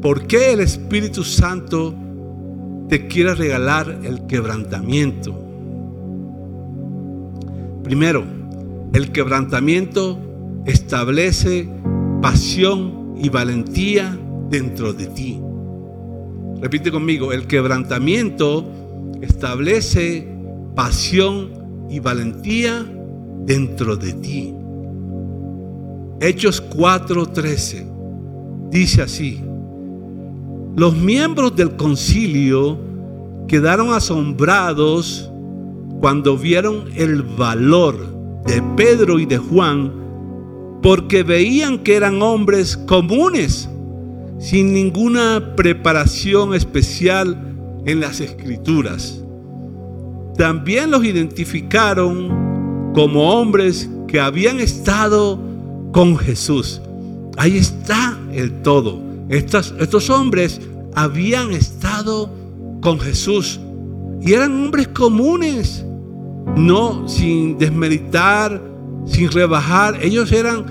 ¿por 0.02 0.26
qué 0.26 0.54
el 0.54 0.60
Espíritu 0.60 1.24
Santo 1.24 1.94
te 2.90 3.08
quiere 3.08 3.36
regalar 3.36 4.00
el 4.04 4.26
quebrantamiento? 4.26 5.40
Primero, 7.84 8.24
el 8.96 9.12
quebrantamiento 9.12 10.18
establece 10.66 11.68
pasión 12.22 13.16
y 13.22 13.28
valentía 13.28 14.18
dentro 14.50 14.94
de 14.94 15.08
ti. 15.08 15.38
Repite 16.62 16.94
conmigo, 16.94 17.34
el 17.34 17.46
quebrantamiento 17.46 18.66
establece 19.22 20.26
pasión 20.76 21.50
y 21.90 22.00
valentía 22.00 22.86
dentro 23.46 23.98
de 23.98 24.14
ti. 24.14 24.54
Hechos 26.22 26.64
4:13 26.64 27.86
dice 28.72 29.02
así, 29.02 29.42
los 30.78 30.96
miembros 30.96 31.54
del 31.54 31.76
concilio 31.76 32.80
quedaron 33.50 33.92
asombrados 33.92 35.30
cuando 36.00 36.38
vieron 36.38 36.86
el 36.96 37.24
valor 37.24 38.15
de 38.46 38.62
Pedro 38.76 39.20
y 39.20 39.26
de 39.26 39.38
Juan 39.38 40.06
porque 40.82 41.24
veían 41.24 41.80
que 41.80 41.96
eran 41.96 42.22
hombres 42.22 42.78
comunes, 42.78 43.68
sin 44.38 44.72
ninguna 44.72 45.56
preparación 45.56 46.54
especial 46.54 47.36
en 47.86 48.00
las 48.00 48.20
escrituras. 48.20 49.20
También 50.38 50.92
los 50.92 51.04
identificaron 51.04 52.92
como 52.94 53.32
hombres 53.32 53.90
que 54.08 54.20
habían 54.20 54.60
estado 54.60 55.40
con 55.92 56.18
Jesús. 56.18 56.82
Ahí 57.38 57.58
está 57.58 58.18
el 58.32 58.62
todo. 58.62 59.02
Estos, 59.30 60.10
hombres 60.10 60.62
habían 60.94 61.52
estado 61.52 62.30
con 62.82 63.00
Jesús 63.00 63.60
y 64.22 64.34
eran 64.34 64.66
hombres 64.66 64.90
comunes, 64.90 65.84
no 66.56 67.08
sin 67.08 67.58
desmeritar, 67.58 68.62
sin 69.06 69.32
rebajar. 69.32 69.98
Ellos 70.02 70.32
eran 70.32 70.66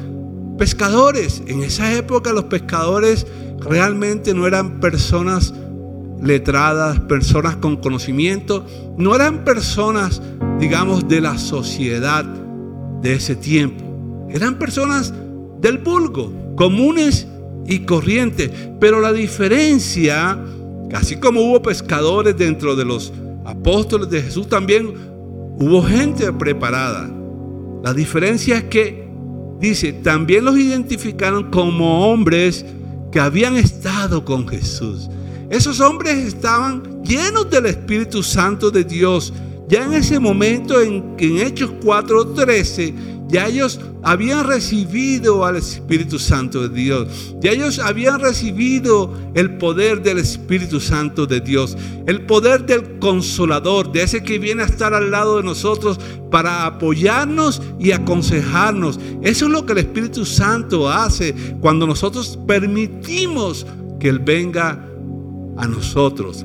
pescadores. 0.59 1.43
En 1.47 1.63
esa 1.63 1.93
época 1.95 2.33
los 2.33 2.45
pescadores 2.45 3.27
realmente 3.61 4.35
no 4.35 4.47
eran 4.47 4.81
personas 4.81 5.55
letradas, 6.23 7.01
personas 7.01 7.57
con 7.57 7.77
conocimiento, 7.77 8.65
no 8.97 9.15
eran 9.15 9.45
personas, 9.45 10.23
digamos, 10.59 11.07
de 11.09 11.21
la 11.21 11.39
sociedad 11.39 12.25
de 12.25 13.15
ese 13.15 13.37
tiempo. 13.37 13.85
Eran 14.31 14.59
personas 14.59 15.13
del 15.61 15.79
vulgo, 15.79 16.33
comunes 16.57 17.27
y 17.67 17.81
corrientes. 17.81 18.51
Pero 18.81 19.01
la 19.01 19.13
diferencia, 19.13 20.39
así 20.93 21.17
como 21.17 21.43
hubo 21.43 21.63
pescadores 21.63 22.37
dentro 22.37 22.75
de 22.75 22.85
los 22.85 23.13
apóstoles 23.45 24.09
de 24.09 24.23
Jesús, 24.23 24.49
también 24.49 25.14
hubo 25.59 25.83
gente 25.83 26.33
preparada. 26.33 27.11
La 27.83 27.93
diferencia 27.93 28.57
es 28.57 28.65
que, 28.65 29.09
dice, 29.61 29.93
también 29.93 30.45
los 30.45 30.57
identificaron 30.59 31.51
como 31.51 32.11
hombres 32.11 32.65
que 33.13 33.21
habían 33.21 33.57
estado 33.57 34.25
con 34.25 34.49
Jesús. 34.49 35.09
Esos 35.51 35.81
hombres 35.81 36.17
estaban 36.17 37.03
llenos 37.03 37.51
del 37.51 37.67
Espíritu 37.67 38.23
Santo 38.23 38.71
de 38.71 38.85
Dios. 38.85 39.33
Ya 39.69 39.85
en 39.85 39.93
ese 39.93 40.19
momento, 40.19 40.81
en, 40.81 41.15
en 41.19 41.39
Hechos 41.39 41.71
4:13, 41.83 43.14
ya 43.29 43.49
ellos 43.49 43.81
habían 44.03 44.47
recibido 44.47 45.45
al 45.45 45.57
Espíritu 45.57 46.19
Santo 46.19 46.69
de 46.69 46.75
Dios, 46.75 47.35
ya 47.41 47.53
ellos 47.53 47.79
habían 47.79 48.21
recibido 48.21 49.13
el 49.35 49.57
poder 49.57 50.03
del 50.03 50.19
Espíritu 50.19 50.79
Santo 50.81 51.27
de 51.27 51.41
Dios, 51.41 51.77
el 52.07 52.27
poder 52.27 52.67
del 52.67 52.99
consolador, 52.99 53.91
de 53.93 54.03
ese 54.03 54.23
que 54.23 54.39
viene 54.39 54.63
a 54.63 54.67
estar 54.67 54.93
al 54.95 55.11
lado 55.11 55.39
de 55.39 55.43
nosotros 55.43 55.99
para 56.31 56.67
apoyarnos 56.67 57.63
y 57.79 57.93
aconsejarnos. 57.93 59.01
Eso 59.23 59.47
es 59.47 59.51
lo 59.51 59.65
que 59.65 59.73
el 59.73 59.79
Espíritu 59.79 60.25
Santo 60.25 60.91
hace 60.91 61.35
cuando 61.61 61.87
nosotros 61.87 62.39
permitimos 62.47 63.67
que 63.99 64.11
Él 64.11 64.19
venga 64.19 64.85
a 65.57 65.67
nosotros. 65.67 66.45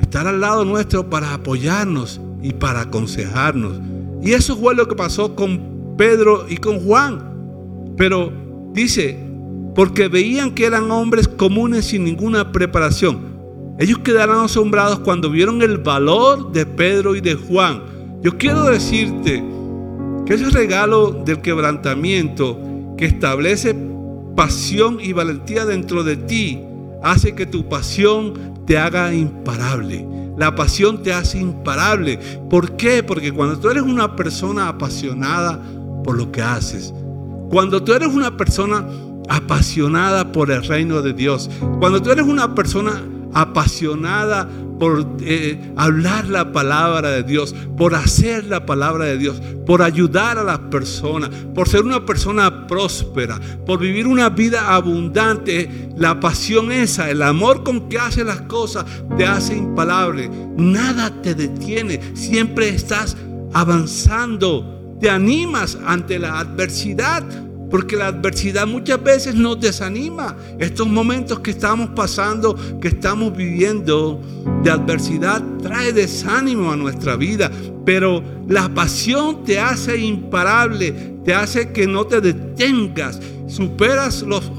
Estar 0.00 0.26
al 0.26 0.40
lado 0.40 0.64
nuestro 0.64 1.10
para 1.10 1.34
apoyarnos 1.34 2.20
y 2.42 2.52
para 2.52 2.82
aconsejarnos. 2.82 3.80
Y 4.22 4.32
eso 4.32 4.56
fue 4.56 4.74
lo 4.74 4.86
que 4.88 4.94
pasó 4.94 5.34
con 5.34 5.77
Pedro 5.98 6.46
y 6.48 6.56
con 6.56 6.80
Juan. 6.80 7.94
Pero 7.98 8.32
dice, 8.72 9.18
porque 9.74 10.08
veían 10.08 10.54
que 10.54 10.64
eran 10.64 10.90
hombres 10.90 11.28
comunes 11.28 11.84
sin 11.84 12.04
ninguna 12.04 12.52
preparación. 12.52 13.36
Ellos 13.78 13.98
quedaron 13.98 14.44
asombrados 14.44 15.00
cuando 15.00 15.30
vieron 15.30 15.60
el 15.60 15.76
valor 15.78 16.52
de 16.52 16.64
Pedro 16.64 17.14
y 17.14 17.20
de 17.20 17.34
Juan. 17.34 17.82
Yo 18.22 18.38
quiero 18.38 18.64
decirte 18.64 19.44
que 20.24 20.34
ese 20.34 20.50
regalo 20.50 21.12
del 21.24 21.40
quebrantamiento 21.40 22.58
que 22.96 23.06
establece 23.06 23.76
pasión 24.34 24.98
y 25.00 25.12
valentía 25.12 25.64
dentro 25.64 26.02
de 26.02 26.16
ti 26.16 26.60
hace 27.02 27.34
que 27.34 27.46
tu 27.46 27.68
pasión 27.68 28.64
te 28.66 28.78
haga 28.78 29.14
imparable. 29.14 30.06
La 30.36 30.54
pasión 30.54 31.02
te 31.02 31.12
hace 31.12 31.38
imparable. 31.38 32.18
¿Por 32.48 32.76
qué? 32.76 33.02
Porque 33.02 33.32
cuando 33.32 33.58
tú 33.58 33.68
eres 33.70 33.82
una 33.82 34.14
persona 34.14 34.68
apasionada 34.68 35.60
por 36.04 36.16
lo 36.16 36.30
que 36.32 36.42
haces, 36.42 36.92
cuando 37.50 37.82
tú 37.82 37.92
eres 37.92 38.08
una 38.08 38.36
persona 38.36 38.86
apasionada 39.28 40.32
por 40.32 40.50
el 40.50 40.64
reino 40.64 41.02
de 41.02 41.12
Dios, 41.12 41.50
cuando 41.80 42.02
tú 42.02 42.10
eres 42.10 42.26
una 42.26 42.54
persona 42.54 43.02
apasionada 43.34 44.48
por 44.78 45.16
eh, 45.22 45.72
hablar 45.76 46.28
la 46.28 46.52
palabra 46.52 47.10
de 47.10 47.22
Dios, 47.24 47.54
por 47.76 47.94
hacer 47.94 48.44
la 48.44 48.64
palabra 48.64 49.06
de 49.06 49.18
Dios, 49.18 49.40
por 49.66 49.82
ayudar 49.82 50.38
a 50.38 50.44
las 50.44 50.58
personas, 50.58 51.30
por 51.54 51.68
ser 51.68 51.84
una 51.84 52.06
persona 52.06 52.66
próspera, 52.66 53.40
por 53.66 53.80
vivir 53.80 54.06
una 54.06 54.30
vida 54.30 54.74
abundante. 54.74 55.90
La 55.96 56.20
pasión 56.20 56.70
esa, 56.70 57.10
el 57.10 57.22
amor 57.22 57.64
con 57.64 57.88
que 57.88 57.98
hace 57.98 58.24
las 58.24 58.42
cosas, 58.42 58.84
te 59.16 59.26
hace 59.26 59.56
impalable. 59.56 60.30
Nada 60.56 61.10
te 61.22 61.34
detiene. 61.34 62.00
Siempre 62.14 62.68
estás 62.68 63.16
avanzando. 63.52 64.77
Te 65.00 65.08
animas 65.08 65.78
ante 65.86 66.18
la 66.18 66.40
adversidad 66.40 67.24
porque 67.70 67.96
la 67.96 68.08
adversidad 68.08 68.66
muchas 68.66 69.02
veces 69.02 69.34
nos 69.34 69.60
desanima. 69.60 70.36
Estos 70.58 70.86
momentos 70.86 71.40
que 71.40 71.50
estamos 71.50 71.90
pasando, 71.90 72.56
que 72.80 72.88
estamos 72.88 73.36
viviendo 73.36 74.20
de 74.62 74.70
adversidad, 74.70 75.42
trae 75.62 75.92
desánimo 75.92 76.72
a 76.72 76.76
nuestra 76.76 77.16
vida. 77.16 77.50
Pero 77.84 78.22
la 78.48 78.68
pasión 78.68 79.44
te 79.44 79.58
hace 79.58 79.98
imparable, 79.98 80.92
te 81.24 81.34
hace 81.34 81.72
que 81.72 81.86
no 81.86 82.06
te 82.06 82.20
detengas. 82.20 83.20
Superas 83.46 84.22
los, 84.22 84.50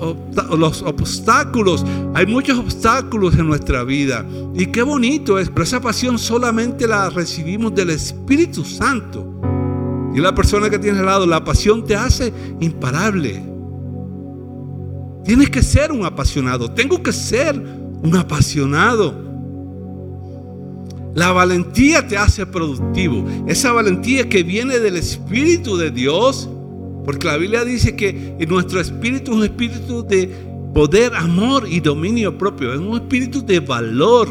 los 0.58 0.82
obstáculos. 0.82 1.86
Hay 2.16 2.26
muchos 2.26 2.58
obstáculos 2.58 3.36
en 3.36 3.48
nuestra 3.48 3.84
vida. 3.84 4.26
Y 4.56 4.68
qué 4.68 4.82
bonito 4.82 5.38
es. 5.38 5.50
Pero 5.50 5.64
esa 5.64 5.82
pasión 5.82 6.18
solamente 6.18 6.88
la 6.88 7.10
recibimos 7.10 7.74
del 7.76 7.92
Espíritu 7.92 8.64
Santo. 8.64 9.40
Y 10.20 10.22
la 10.22 10.36
persona 10.36 10.70
que 10.70 10.78
tienes 10.78 11.00
al 11.00 11.06
lado, 11.06 11.26
la 11.26 11.46
pasión 11.46 11.86
te 11.86 11.96
hace 11.96 12.34
imparable. 12.60 13.42
Tienes 15.24 15.50
que 15.50 15.64
ser 15.64 15.94
un 15.94 16.04
apasionado. 16.04 16.70
Tengo 16.70 17.02
que 17.02 17.14
ser 17.14 17.58
un 17.58 18.14
apasionado. 18.18 19.14
La 21.16 21.32
valentía 21.32 22.06
te 22.06 22.18
hace 22.18 22.46
productivo. 22.46 23.26
Esa 23.48 23.72
valentía 23.72 24.28
que 24.28 24.44
viene 24.44 24.80
del 24.80 24.98
Espíritu 24.98 25.78
de 25.78 25.90
Dios. 25.90 26.50
Porque 27.06 27.26
la 27.26 27.38
Biblia 27.38 27.64
dice 27.64 27.96
que 27.96 28.36
nuestro 28.46 28.82
espíritu 28.82 29.32
es 29.32 29.38
un 29.38 29.44
espíritu 29.46 30.06
de 30.06 30.28
poder, 30.74 31.16
amor 31.16 31.66
y 31.66 31.80
dominio 31.80 32.38
propio. 32.38 32.74
Es 32.74 32.80
un 32.82 32.96
espíritu 32.96 33.46
de 33.46 33.62
valor, 33.62 34.28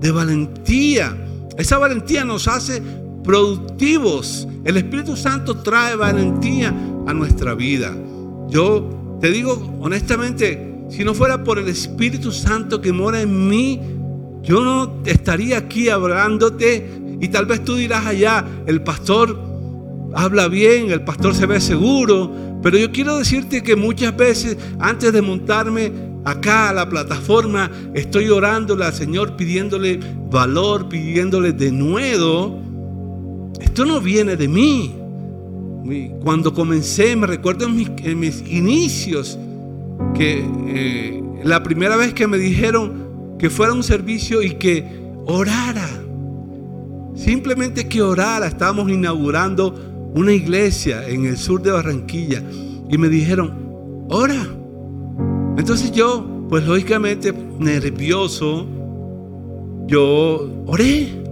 de 0.00 0.10
valentía. 0.10 1.16
Esa 1.56 1.78
valentía 1.78 2.24
nos 2.24 2.48
hace 2.48 2.82
productivos. 3.24 4.46
El 4.64 4.76
Espíritu 4.76 5.16
Santo 5.16 5.56
trae 5.56 5.96
valentía 5.96 6.72
a 7.06 7.14
nuestra 7.14 7.54
vida. 7.54 7.92
Yo 8.48 9.18
te 9.20 9.30
digo 9.30 9.76
honestamente, 9.80 10.86
si 10.90 11.02
no 11.02 11.14
fuera 11.14 11.42
por 11.42 11.58
el 11.58 11.68
Espíritu 11.68 12.30
Santo 12.30 12.80
que 12.80 12.92
mora 12.92 13.20
en 13.22 13.48
mí, 13.48 13.80
yo 14.42 14.62
no 14.62 15.02
estaría 15.06 15.58
aquí 15.58 15.88
hablándote 15.88 16.86
y 17.20 17.28
tal 17.28 17.46
vez 17.46 17.64
tú 17.64 17.74
dirás 17.76 18.06
allá, 18.06 18.44
el 18.66 18.82
pastor 18.82 19.38
habla 20.14 20.48
bien, 20.48 20.90
el 20.90 21.02
pastor 21.02 21.34
se 21.34 21.46
ve 21.46 21.60
seguro, 21.60 22.30
pero 22.62 22.76
yo 22.76 22.92
quiero 22.92 23.18
decirte 23.18 23.62
que 23.62 23.74
muchas 23.74 24.14
veces 24.16 24.56
antes 24.78 25.12
de 25.12 25.22
montarme 25.22 25.90
acá 26.24 26.70
a 26.70 26.74
la 26.74 26.88
plataforma, 26.88 27.70
estoy 27.94 28.28
orándole 28.28 28.84
al 28.84 28.92
Señor 28.92 29.36
pidiéndole 29.36 30.00
valor, 30.30 30.88
pidiéndole 30.88 31.52
de 31.52 31.72
nuevo 31.72 32.63
esto 33.64 33.84
no 33.84 34.00
viene 34.00 34.36
de 34.36 34.48
mí. 34.48 34.94
Cuando 36.22 36.54
comencé, 36.54 37.14
me 37.16 37.26
recuerdo 37.26 37.66
en 37.66 38.18
mis, 38.18 38.40
inicios, 38.48 39.38
que 40.14 40.44
eh, 40.68 41.22
la 41.42 41.62
primera 41.62 41.96
vez 41.96 42.14
que 42.14 42.26
me 42.26 42.38
dijeron 42.38 43.36
que 43.38 43.50
fuera 43.50 43.72
un 43.72 43.82
servicio 43.82 44.42
y 44.42 44.52
que 44.52 44.84
orara, 45.26 45.88
simplemente 47.14 47.88
que 47.88 48.00
orara, 48.00 48.46
estábamos 48.46 48.90
inaugurando 48.90 49.74
una 50.14 50.32
iglesia 50.32 51.06
en 51.08 51.26
el 51.26 51.36
sur 51.36 51.60
de 51.60 51.72
Barranquilla 51.72 52.42
y 52.88 52.96
me 52.96 53.08
dijeron, 53.08 54.06
ora. 54.08 54.46
Entonces 55.58 55.92
yo, 55.92 56.46
pues 56.48 56.64
lógicamente 56.64 57.32
nervioso, 57.58 58.66
yo 59.86 60.48
oré. 60.66 61.23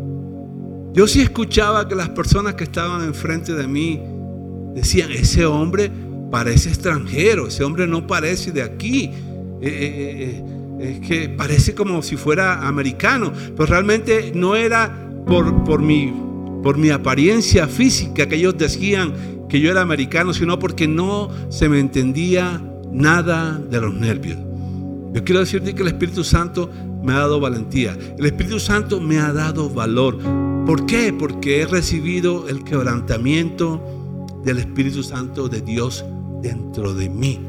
Yo 0.92 1.06
sí 1.06 1.22
escuchaba 1.22 1.88
que 1.88 1.94
las 1.94 2.10
personas 2.10 2.54
que 2.54 2.64
estaban 2.64 3.02
enfrente 3.02 3.54
de 3.54 3.66
mí 3.66 4.00
decían, 4.74 5.10
ese 5.10 5.46
hombre 5.46 5.90
parece 6.30 6.68
extranjero, 6.68 7.48
ese 7.48 7.64
hombre 7.64 7.86
no 7.86 8.06
parece 8.06 8.52
de 8.52 8.62
aquí. 8.62 9.10
Eh, 9.60 9.62
eh, 9.62 10.44
eh, 10.80 10.98
es 11.00 11.08
que 11.08 11.28
parece 11.28 11.74
como 11.74 12.02
si 12.02 12.16
fuera 12.16 12.66
americano, 12.66 13.32
pero 13.56 13.66
realmente 13.66 14.32
no 14.34 14.54
era 14.56 15.08
por, 15.26 15.64
por, 15.64 15.80
mi, 15.80 16.12
por 16.62 16.76
mi 16.76 16.90
apariencia 16.90 17.68
física 17.68 18.26
que 18.26 18.36
ellos 18.36 18.58
decían 18.58 19.12
que 19.48 19.60
yo 19.60 19.70
era 19.70 19.80
americano, 19.80 20.34
sino 20.34 20.58
porque 20.58 20.88
no 20.88 21.30
se 21.48 21.68
me 21.68 21.78
entendía 21.78 22.60
nada 22.90 23.58
de 23.58 23.80
los 23.80 23.94
nervios. 23.94 24.38
Yo 25.12 25.24
quiero 25.24 25.40
decirte 25.40 25.74
que 25.74 25.82
el 25.82 25.88
Espíritu 25.88 26.24
Santo 26.24 26.70
me 27.02 27.12
ha 27.12 27.20
dado 27.20 27.40
valentía. 27.40 27.96
El 28.18 28.26
Espíritu 28.26 28.60
Santo 28.60 29.00
me 29.00 29.18
ha 29.18 29.32
dado 29.32 29.68
valor. 29.68 30.18
¿Por 30.66 30.86
qué? 30.86 31.12
Porque 31.12 31.62
he 31.62 31.66
recibido 31.66 32.48
el 32.48 32.64
quebrantamiento 32.64 33.80
del 34.44 34.58
Espíritu 34.58 35.02
Santo 35.02 35.48
de 35.48 35.60
Dios 35.60 36.04
dentro 36.42 36.94
de 36.94 37.08
mí. 37.08 37.40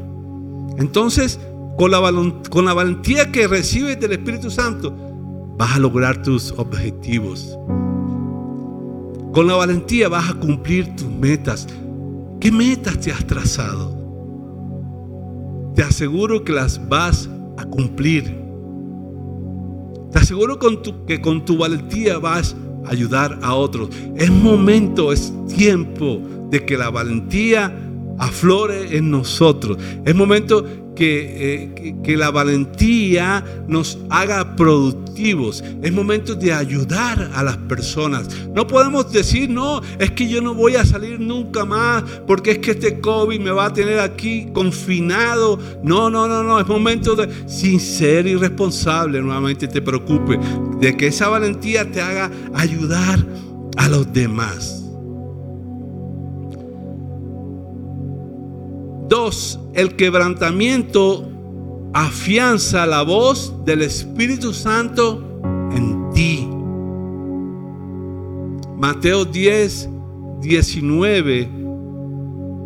Entonces, 0.78 1.38
con 1.76 1.90
la, 1.90 2.00
con 2.50 2.64
la 2.64 2.72
valentía 2.72 3.30
que 3.30 3.46
recibes 3.46 3.98
del 4.00 4.12
Espíritu 4.12 4.50
Santo, 4.50 4.94
vas 5.56 5.76
a 5.76 5.78
lograr 5.78 6.22
tus 6.22 6.52
objetivos. 6.52 7.56
Con 9.32 9.46
la 9.46 9.54
valentía 9.54 10.08
vas 10.08 10.30
a 10.30 10.34
cumplir 10.34 10.94
tus 10.96 11.08
metas. 11.08 11.66
¿Qué 12.40 12.52
metas 12.52 13.00
te 13.00 13.10
has 13.10 13.26
trazado? 13.26 13.94
Te 15.74 15.82
aseguro 15.82 16.44
que 16.44 16.52
las 16.52 16.88
vas 16.88 17.28
a 17.56 17.64
cumplir. 17.64 18.43
Te 20.14 20.20
aseguro 20.20 20.60
que 21.08 21.20
con 21.20 21.44
tu 21.44 21.58
valentía 21.58 22.18
vas 22.18 22.54
a 22.86 22.90
ayudar 22.90 23.40
a 23.42 23.54
otros. 23.54 23.88
Es 24.14 24.30
momento, 24.30 25.12
es 25.12 25.32
tiempo 25.56 26.22
de 26.50 26.64
que 26.64 26.78
la 26.78 26.88
valentía 26.88 27.76
aflore 28.20 28.96
en 28.96 29.10
nosotros. 29.10 29.76
Es 30.04 30.14
momento 30.14 30.64
eh, 30.98 31.94
que, 32.02 32.16
la 32.16 32.30
valentía 32.30 33.44
nos 33.66 33.98
haga 34.10 34.54
productivos. 34.56 35.64
Es 35.82 35.92
momento 35.92 36.34
de 36.34 36.52
ayudar 36.52 37.30
a 37.34 37.42
las 37.42 37.56
personas. 37.56 38.28
No 38.54 38.66
podemos 38.66 39.10
decir, 39.12 39.50
no, 39.50 39.80
es 39.98 40.12
que 40.12 40.28
yo 40.28 40.40
no 40.40 40.54
voy 40.54 40.76
a 40.76 40.84
salir 40.84 41.18
nunca 41.18 41.64
más 41.64 42.04
porque 42.26 42.52
es 42.52 42.58
que 42.58 42.72
este 42.72 43.00
COVID 43.00 43.40
me 43.40 43.50
va 43.50 43.66
a 43.66 43.72
tener 43.72 43.98
aquí 43.98 44.48
confinado. 44.52 45.58
No, 45.82 46.08
no, 46.10 46.28
no, 46.28 46.42
no. 46.42 46.60
Es 46.60 46.66
momento 46.66 47.16
de, 47.16 47.28
sin 47.48 47.80
ser 47.80 48.26
irresponsable, 48.26 49.20
nuevamente 49.20 49.66
te 49.66 49.82
preocupe, 49.82 50.38
de 50.80 50.96
que 50.96 51.08
esa 51.08 51.28
valentía 51.28 51.90
te 51.90 52.00
haga 52.00 52.30
ayudar 52.54 53.24
a 53.76 53.88
los 53.88 54.12
demás. 54.12 54.83
Dos, 59.14 59.60
el 59.74 59.94
quebrantamiento 59.94 61.30
afianza 61.92 62.84
la 62.84 63.02
voz 63.02 63.54
del 63.64 63.82
Espíritu 63.82 64.52
Santo 64.52 65.40
en 65.72 66.10
ti. 66.12 66.48
Mateo 68.76 69.24
10, 69.24 69.88
19 70.40 71.48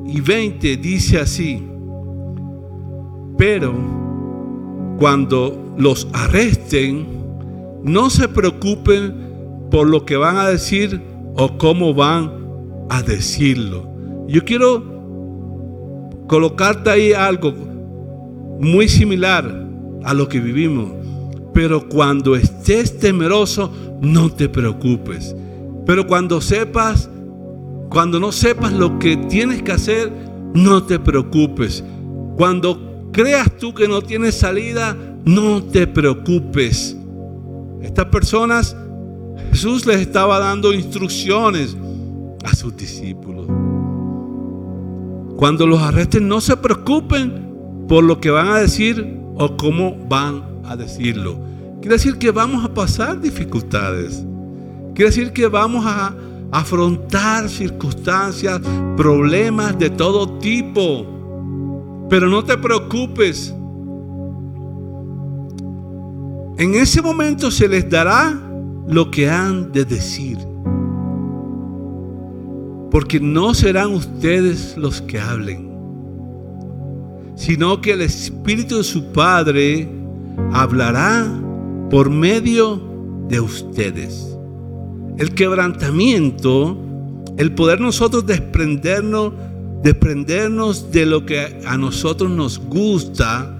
y 0.06 0.20
20 0.22 0.76
dice 0.78 1.20
así, 1.20 1.62
pero 3.36 3.74
cuando 4.98 5.74
los 5.76 6.08
arresten, 6.14 7.06
no 7.84 8.08
se 8.08 8.26
preocupen 8.26 9.68
por 9.70 9.86
lo 9.86 10.06
que 10.06 10.16
van 10.16 10.38
a 10.38 10.48
decir 10.48 10.98
o 11.36 11.58
cómo 11.58 11.92
van 11.92 12.32
a 12.88 13.02
decirlo. 13.02 13.86
Yo 14.28 14.42
quiero 14.46 14.97
colocarte 16.28 16.90
ahí 16.90 17.12
algo 17.12 17.52
muy 18.60 18.88
similar 18.88 19.66
a 20.04 20.14
lo 20.14 20.28
que 20.28 20.38
vivimos. 20.38 20.92
Pero 21.52 21.88
cuando 21.88 22.36
estés 22.36 22.98
temeroso, 22.98 23.72
no 24.00 24.30
te 24.30 24.48
preocupes. 24.48 25.34
Pero 25.84 26.06
cuando 26.06 26.40
sepas, 26.40 27.10
cuando 27.90 28.20
no 28.20 28.30
sepas 28.30 28.72
lo 28.72 28.98
que 28.98 29.16
tienes 29.16 29.62
que 29.62 29.72
hacer, 29.72 30.12
no 30.54 30.84
te 30.84 31.00
preocupes. 31.00 31.82
Cuando 32.36 33.10
creas 33.12 33.56
tú 33.56 33.74
que 33.74 33.88
no 33.88 34.02
tienes 34.02 34.36
salida, 34.36 34.96
no 35.24 35.64
te 35.64 35.86
preocupes. 35.86 36.96
Estas 37.82 38.06
personas, 38.06 38.76
Jesús 39.50 39.86
les 39.86 40.00
estaba 40.00 40.38
dando 40.38 40.72
instrucciones 40.72 41.76
a 42.44 42.54
sus 42.54 42.76
discípulos. 42.76 43.57
Cuando 45.38 45.68
los 45.68 45.80
arresten, 45.80 46.26
no 46.26 46.40
se 46.40 46.56
preocupen 46.56 47.86
por 47.86 48.02
lo 48.02 48.20
que 48.20 48.28
van 48.28 48.48
a 48.48 48.58
decir 48.58 49.20
o 49.36 49.56
cómo 49.56 49.96
van 50.08 50.42
a 50.64 50.74
decirlo. 50.74 51.38
Quiere 51.80 51.94
decir 51.94 52.18
que 52.18 52.32
vamos 52.32 52.64
a 52.64 52.74
pasar 52.74 53.20
dificultades. 53.20 54.26
Quiere 54.96 55.10
decir 55.10 55.32
que 55.32 55.46
vamos 55.46 55.86
a 55.86 56.12
afrontar 56.50 57.48
circunstancias, 57.48 58.60
problemas 58.96 59.78
de 59.78 59.90
todo 59.90 60.38
tipo. 60.38 61.06
Pero 62.10 62.26
no 62.26 62.42
te 62.42 62.58
preocupes. 62.58 63.54
En 66.58 66.74
ese 66.74 67.00
momento 67.00 67.52
se 67.52 67.68
les 67.68 67.88
dará 67.88 68.36
lo 68.88 69.08
que 69.08 69.30
han 69.30 69.70
de 69.70 69.84
decir. 69.84 70.47
Porque 72.90 73.20
no 73.20 73.54
serán 73.54 73.92
ustedes 73.92 74.76
los 74.76 75.02
que 75.02 75.18
hablen, 75.18 75.70
sino 77.36 77.80
que 77.80 77.92
el 77.92 78.00
Espíritu 78.02 78.78
de 78.78 78.84
su 78.84 79.12
Padre 79.12 79.88
hablará 80.52 81.26
por 81.90 82.10
medio 82.10 82.80
de 83.28 83.40
ustedes. 83.40 84.36
El 85.18 85.34
quebrantamiento, 85.34 86.76
el 87.36 87.54
poder 87.54 87.80
nosotros 87.80 88.26
desprendernos, 88.26 89.32
desprendernos 89.82 90.90
de 90.90 91.06
lo 91.06 91.26
que 91.26 91.60
a 91.66 91.76
nosotros 91.76 92.30
nos 92.30 92.58
gusta, 92.58 93.54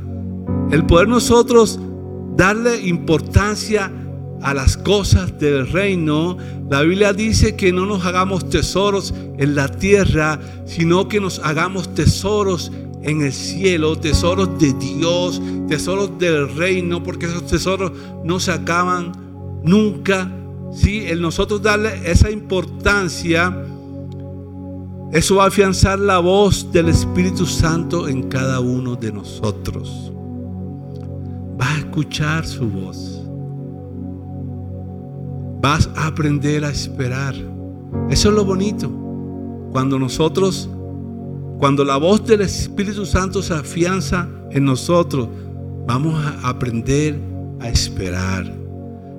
el 0.71 0.85
poder 0.87 1.09
nosotros 1.09 1.79
darle 2.37 2.87
importancia 2.87 3.91
a 4.43 4.55
las 4.55 4.77
cosas 4.77 5.39
del 5.39 5.71
reino. 5.71 6.37
La 6.71 6.83
Biblia 6.83 7.13
dice 7.13 7.57
que 7.57 7.73
no 7.73 7.87
nos 7.87 8.05
hagamos 8.05 8.49
tesoros 8.49 9.15
en 9.39 9.55
la 9.55 9.69
tierra, 9.69 10.41
sino 10.67 11.09
que 11.09 11.21
nos 11.21 11.39
hagamos 11.41 11.95
tesoros 11.95 12.73
en 13.03 13.23
el 13.23 13.33
cielo, 13.33 13.99
tesoros 13.99 14.59
de 14.59 14.73
Dios, 14.75 15.41
tesoros 15.69 16.19
del 16.19 16.55
reino, 16.55 17.03
porque 17.03 17.27
esos 17.27 17.47
tesoros 17.47 17.93
no 18.25 18.41
se 18.41 18.53
acaban 18.53 19.13
nunca 19.63 20.31
¿sí? 20.73 21.05
el 21.07 21.21
nosotros 21.21 21.63
darle 21.63 22.11
esa 22.11 22.31
importancia, 22.31 23.57
eso 25.13 25.37
va 25.37 25.45
a 25.45 25.49
afianzar 25.49 25.99
la 25.99 26.19
voz 26.19 26.71
del 26.71 26.89
Espíritu 26.89 27.47
Santo 27.47 28.09
en 28.09 28.25
cada 28.25 28.61
uno 28.61 28.95
de 28.95 29.13
nosotros. 29.13 30.13
Va 31.61 31.75
a 31.75 31.79
escuchar 31.79 32.47
su 32.47 32.69
voz. 32.69 33.18
Vas 35.61 35.91
a 35.97 36.07
aprender 36.07 36.65
a 36.65 36.71
esperar. 36.71 37.35
Eso 38.11 38.29
es 38.29 38.35
lo 38.35 38.45
bonito. 38.45 38.89
Cuando 39.73 39.99
nosotros, 39.99 40.69
cuando 41.59 41.85
la 41.85 41.97
voz 41.97 42.25
del 42.27 42.43
Espíritu 42.43 43.05
Santo 43.05 43.43
se 43.43 43.55
afianza 43.55 44.29
en 44.51 44.65
nosotros, 44.65 45.29
vamos 45.87 46.15
a 46.25 46.49
aprender 46.49 47.19
a 47.61 47.69
esperar. 47.69 48.53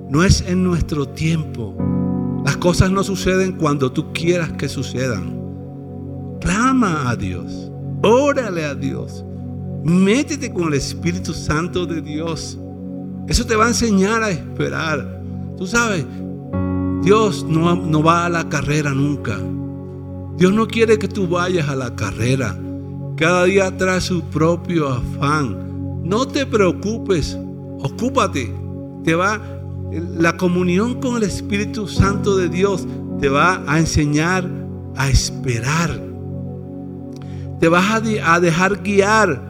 No 0.08 0.24
es 0.24 0.42
en 0.46 0.64
nuestro 0.64 1.06
tiempo. 1.06 1.76
Las 2.44 2.56
cosas 2.56 2.90
no 2.90 3.04
suceden 3.04 3.52
cuando 3.52 3.92
tú 3.92 4.12
quieras 4.12 4.52
que 4.52 4.68
sucedan. 4.68 5.38
Clama 6.40 7.10
a 7.10 7.16
Dios. 7.16 7.70
Órale 8.02 8.64
a 8.64 8.74
Dios. 8.74 9.24
Métete 9.84 10.52
con 10.52 10.68
el 10.68 10.74
Espíritu 10.74 11.34
Santo 11.34 11.86
de 11.86 12.00
Dios. 12.00 12.58
Eso 13.28 13.44
te 13.46 13.56
va 13.56 13.66
a 13.66 13.68
enseñar 13.68 14.22
a 14.22 14.30
esperar. 14.30 15.22
Tú 15.56 15.66
sabes, 15.66 16.06
Dios 17.02 17.44
no, 17.48 17.74
no 17.74 18.02
va 18.02 18.26
a 18.26 18.28
la 18.28 18.48
carrera 18.48 18.92
nunca. 18.92 19.38
Dios 20.36 20.52
no 20.52 20.66
quiere 20.66 20.98
que 20.98 21.08
tú 21.08 21.28
vayas 21.28 21.68
a 21.68 21.76
la 21.76 21.94
carrera. 21.94 22.58
Cada 23.16 23.44
día 23.44 23.76
trae 23.76 24.00
su 24.00 24.22
propio 24.24 24.88
afán. 24.88 26.02
No 26.04 26.26
te 26.26 26.46
preocupes, 26.46 27.38
ocúpate. 27.80 28.54
Te 29.04 29.14
va 29.14 29.40
la 29.90 30.36
comunión 30.36 31.00
con 31.00 31.16
el 31.16 31.24
Espíritu 31.24 31.88
Santo 31.88 32.36
de 32.36 32.48
Dios 32.48 32.86
te 33.20 33.28
va 33.28 33.62
a 33.66 33.78
enseñar 33.78 34.48
a 34.96 35.08
esperar. 35.08 36.00
Te 37.58 37.68
vas 37.68 38.02
a, 38.24 38.40
dejar 38.40 38.82
guiar 38.82 39.42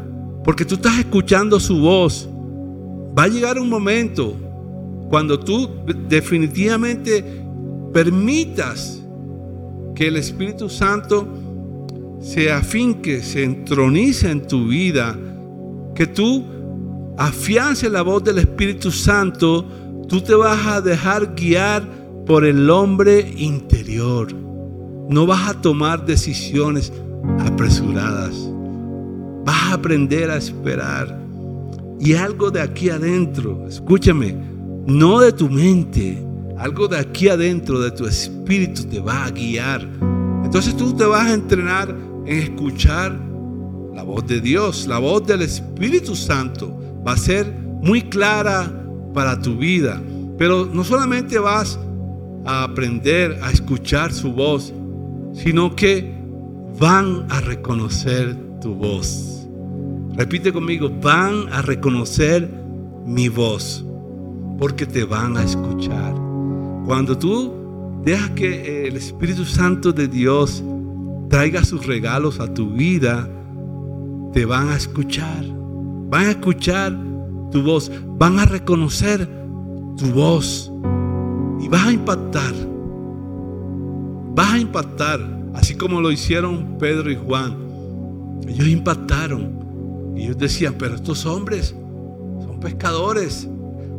porque 0.44 0.64
tú 0.64 0.74
estás 0.74 0.98
escuchando 0.98 1.60
su 1.60 1.78
voz. 1.78 2.28
Va 3.16 3.24
a 3.24 3.28
llegar 3.28 3.58
un 3.58 3.68
momento 3.68 4.34
cuando 5.08 5.38
tú 5.38 5.68
definitivamente 6.08 7.39
permitas 7.92 9.02
que 9.94 10.08
el 10.08 10.16
Espíritu 10.16 10.68
Santo 10.68 11.26
se 12.20 12.50
afinque, 12.52 13.22
se 13.22 13.44
entronice 13.44 14.30
en 14.30 14.46
tu 14.46 14.68
vida, 14.68 15.18
que 15.94 16.06
tú 16.06 16.44
afiances 17.16 17.90
la 17.90 18.02
voz 18.02 18.24
del 18.24 18.38
Espíritu 18.38 18.90
Santo 18.90 19.66
Tú 20.10 20.20
te 20.20 20.34
vas 20.34 20.66
a 20.66 20.80
dejar 20.80 21.36
guiar 21.36 21.88
por 22.26 22.44
el 22.44 22.68
hombre 22.68 23.32
interior. 23.36 24.34
No 25.08 25.24
vas 25.24 25.50
a 25.50 25.60
tomar 25.62 26.04
decisiones 26.04 26.92
apresuradas. 27.38 28.34
Vas 29.44 29.70
a 29.70 29.74
aprender 29.74 30.28
a 30.28 30.36
esperar. 30.36 31.16
Y 32.00 32.14
algo 32.14 32.50
de 32.50 32.60
aquí 32.60 32.90
adentro, 32.90 33.68
escúchame, 33.68 34.34
no 34.84 35.20
de 35.20 35.30
tu 35.30 35.48
mente, 35.48 36.20
algo 36.60 36.86
de 36.88 36.98
aquí 36.98 37.28
adentro, 37.28 37.80
de 37.80 37.90
tu 37.90 38.06
espíritu, 38.06 38.84
te 38.84 39.00
va 39.00 39.24
a 39.24 39.30
guiar. 39.30 39.86
Entonces 40.44 40.76
tú 40.76 40.94
te 40.94 41.04
vas 41.04 41.26
a 41.26 41.34
entrenar 41.34 41.94
en 42.26 42.38
escuchar 42.38 43.18
la 43.94 44.02
voz 44.02 44.26
de 44.26 44.40
Dios, 44.40 44.86
la 44.86 44.98
voz 44.98 45.26
del 45.26 45.42
Espíritu 45.42 46.14
Santo. 46.14 46.78
Va 47.06 47.12
a 47.12 47.16
ser 47.16 47.46
muy 47.82 48.02
clara, 48.02 48.70
para 49.14 49.40
tu 49.40 49.56
vida. 49.56 50.00
Pero 50.38 50.66
no 50.66 50.84
solamente 50.84 51.38
vas 51.38 51.78
a 52.44 52.64
aprender 52.64 53.38
a 53.42 53.50
escuchar 53.50 54.12
su 54.12 54.32
voz, 54.32 54.72
sino 55.34 55.74
que 55.74 56.14
van 56.78 57.26
a 57.30 57.40
reconocer 57.40 58.36
tu 58.60 58.74
voz. 58.74 59.46
Repite 60.14 60.52
conmigo, 60.52 60.90
van 61.02 61.52
a 61.52 61.62
reconocer 61.62 62.50
mi 63.06 63.28
voz, 63.28 63.84
porque 64.58 64.86
te 64.86 65.04
van 65.04 65.36
a 65.36 65.44
escuchar. 65.44 66.29
Cuando 66.90 67.16
tú 67.16 67.52
dejas 68.04 68.30
que 68.30 68.88
el 68.88 68.96
Espíritu 68.96 69.44
Santo 69.44 69.92
de 69.92 70.08
Dios 70.08 70.60
traiga 71.28 71.62
sus 71.62 71.86
regalos 71.86 72.40
a 72.40 72.52
tu 72.52 72.70
vida, 72.70 73.30
te 74.32 74.44
van 74.44 74.70
a 74.70 74.76
escuchar. 74.76 75.44
Van 76.08 76.24
a 76.24 76.30
escuchar 76.30 76.98
tu 77.52 77.62
voz, 77.62 77.92
van 78.18 78.40
a 78.40 78.44
reconocer 78.44 79.24
tu 79.96 80.06
voz 80.06 80.72
y 81.60 81.68
vas 81.68 81.86
a 81.86 81.92
impactar. 81.92 82.52
Vas 84.34 84.54
a 84.54 84.58
impactar, 84.58 85.20
así 85.54 85.76
como 85.76 86.00
lo 86.00 86.10
hicieron 86.10 86.76
Pedro 86.80 87.08
y 87.08 87.14
Juan. 87.14 87.56
Ellos 88.48 88.66
impactaron. 88.66 90.12
Y 90.16 90.24
ellos 90.24 90.38
decían, 90.38 90.74
pero 90.76 90.96
estos 90.96 91.24
hombres 91.24 91.68
son 91.68 92.58
pescadores. 92.58 93.48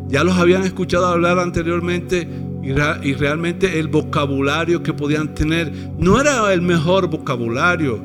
Ya 0.10 0.26
los 0.26 0.36
habían 0.36 0.64
escuchado 0.64 1.06
hablar 1.06 1.40
anteriormente 1.40 2.28
y, 2.62 3.14
realmente 3.14 3.80
el 3.80 3.88
vocabulario 3.88 4.84
que 4.84 4.94
podían 4.94 5.34
tener 5.34 5.72
no 5.98 6.20
era 6.20 6.54
el 6.54 6.62
mejor 6.62 7.08
vocabulario. 7.08 8.00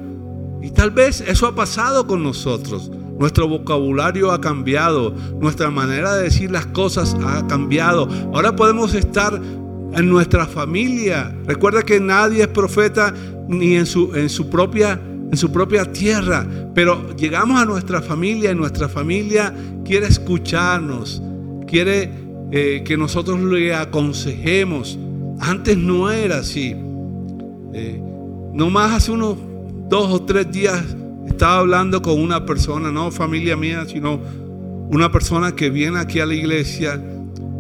Y 0.63 0.71
tal 0.71 0.91
vez 0.91 1.21
eso 1.21 1.47
ha 1.47 1.55
pasado 1.55 2.07
con 2.07 2.23
nosotros. 2.23 2.91
Nuestro 3.19 3.49
vocabulario 3.49 4.33
ha 4.33 4.41
cambiado, 4.41 5.15
nuestra 5.41 5.71
manera 5.71 6.15
de 6.17 6.25
decir 6.25 6.51
las 6.51 6.67
cosas 6.67 7.17
ha 7.25 7.47
cambiado. 7.47 8.09
Ahora 8.33 8.57
podemos 8.57 8.95
estar 8.95 9.35
en 9.35 10.09
nuestra 10.09 10.47
familia. 10.47 11.35
Recuerda 11.47 11.83
que 11.83 12.01
nadie 12.01 12.43
es 12.43 12.49
profeta 12.49 13.13
ni 13.49 13.77
en 13.77 13.87
su, 13.87 14.15
en 14.15 14.29
su 14.29 14.49
propia 14.49 15.01
en 15.31 15.37
su 15.37 15.51
propia 15.51 15.91
tierra, 15.91 16.47
pero 16.73 17.17
llegamos 17.17 17.61
a 17.61 17.65
nuestra 17.65 18.01
familia 18.01 18.53
y 18.53 18.55
nuestra 18.55 18.89
familia 18.89 19.53
quiere 19.85 20.07
escucharnos, 20.07 21.21
quiere 21.67 22.26
eh, 22.51 22.83
que 22.85 22.97
nosotros 22.97 23.41
le 23.41 23.75
aconsejemos. 23.75 24.99
Antes 25.41 25.77
no 25.77 26.11
era 26.11 26.39
así. 26.39 26.75
Eh, 27.73 28.01
no 28.53 28.71
más 28.71 28.93
hace 28.93 29.13
unos 29.13 29.37
dos 29.89 30.13
o 30.13 30.23
tres 30.23 30.51
días 30.51 30.83
estaba 31.27 31.59
hablando 31.59 32.01
con 32.01 32.21
una 32.21 32.47
persona, 32.47 32.91
no 32.91 33.11
familia 33.11 33.57
mía, 33.57 33.85
sino 33.87 34.21
una 34.89 35.11
persona 35.11 35.55
que 35.55 35.71
viene 35.71 35.99
aquí 35.99 36.21
a 36.21 36.27
la 36.27 36.35
iglesia 36.35 37.03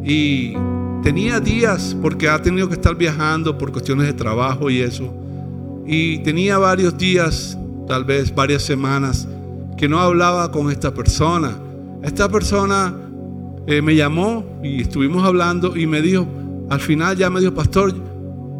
y 0.04 0.54
tenía 1.02 1.40
días 1.40 1.96
porque 2.00 2.28
ha 2.28 2.40
tenido 2.40 2.68
que 2.68 2.74
estar 2.74 2.94
viajando 2.94 3.58
por 3.58 3.72
cuestiones 3.72 4.06
de 4.06 4.12
trabajo 4.12 4.70
y 4.70 4.80
eso. 4.80 5.12
Y 5.84 6.18
tenía 6.20 6.58
varios 6.58 6.96
días, 6.96 7.58
tal 7.86 8.04
vez 8.04 8.34
varias 8.34 8.62
semanas, 8.62 9.28
que 9.76 9.88
no 9.88 9.98
hablaba 9.98 10.50
con 10.50 10.70
esta 10.70 10.94
persona. 10.94 11.56
Esta 12.02 12.28
persona 12.28 12.94
eh, 13.66 13.82
me 13.82 13.94
llamó 13.94 14.44
y 14.62 14.82
estuvimos 14.82 15.24
hablando 15.24 15.76
y 15.76 15.86
me 15.86 16.02
dijo, 16.02 16.26
al 16.70 16.80
final 16.80 17.16
ya 17.16 17.30
me 17.30 17.40
dijo, 17.40 17.54
pastor, 17.54 17.94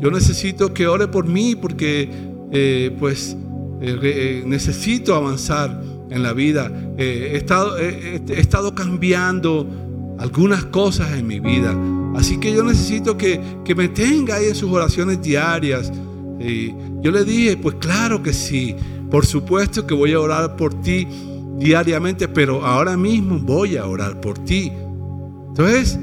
yo 0.01 0.11
necesito 0.11 0.75
que 0.75 0.87
ore 0.87 1.09
por 1.09 1.27
mí 1.27 1.55
porque 1.55 2.11
eh, 2.53 2.95
pues 2.99 3.37
eh, 3.81 4.43
necesito 4.47 5.15
avanzar 5.15 5.81
en 6.11 6.23
la 6.23 6.33
vida. 6.33 6.71
he, 6.97 7.37
estado, 7.37 7.79
he 7.79 8.21
estado 8.29 8.75
cambiando 8.75 9.67
algunas 10.19 10.65
cosas 10.67 11.13
en 11.13 11.27
mi 11.27 11.41
vida. 11.41 11.75
Así 12.17 12.39
que 12.39 12.53
yo 12.53 12.65
necesito 12.65 13.17
que, 13.17 13.41
me 13.77 13.89
tenga 13.89 14.37
ahí 14.37 14.47
en 14.47 14.55
sus 14.55 14.71
oraciones 14.71 15.21
diarias. 15.23 15.93
Y 16.41 16.73
yo 17.03 17.11
le 17.11 17.25
dije, 17.25 17.57
pues 17.57 17.77
claro 17.77 18.23
que 18.23 18.33
sí, 18.33 18.75
por 19.11 19.27
supuesto 19.27 19.87
que 19.87 19.95
voy 19.95 20.13
a 20.13 20.21
orar 20.21 20.57
por 20.57 20.81
ti 20.81 21.07
diariamente, 21.59 22.29
pero 22.29 22.65
ahora 22.65 22.97
mismo 22.97 23.39
voy 23.39 23.77
a 23.77 23.87
orar 23.87 24.21
por 24.21 24.39
ti. 24.39 24.73
Entonces, 25.57 25.99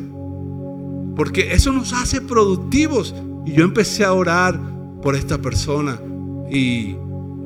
porque 1.16 1.54
eso 1.54 1.72
nos 1.72 1.94
hace 1.94 2.22
productivos. 2.22 3.14
Y 3.46 3.54
yo 3.54 3.64
empecé 3.64 4.04
a 4.04 4.14
orar 4.14 4.60
por 5.04 5.16
esta 5.16 5.38
persona. 5.38 6.00
Y, 6.50 6.96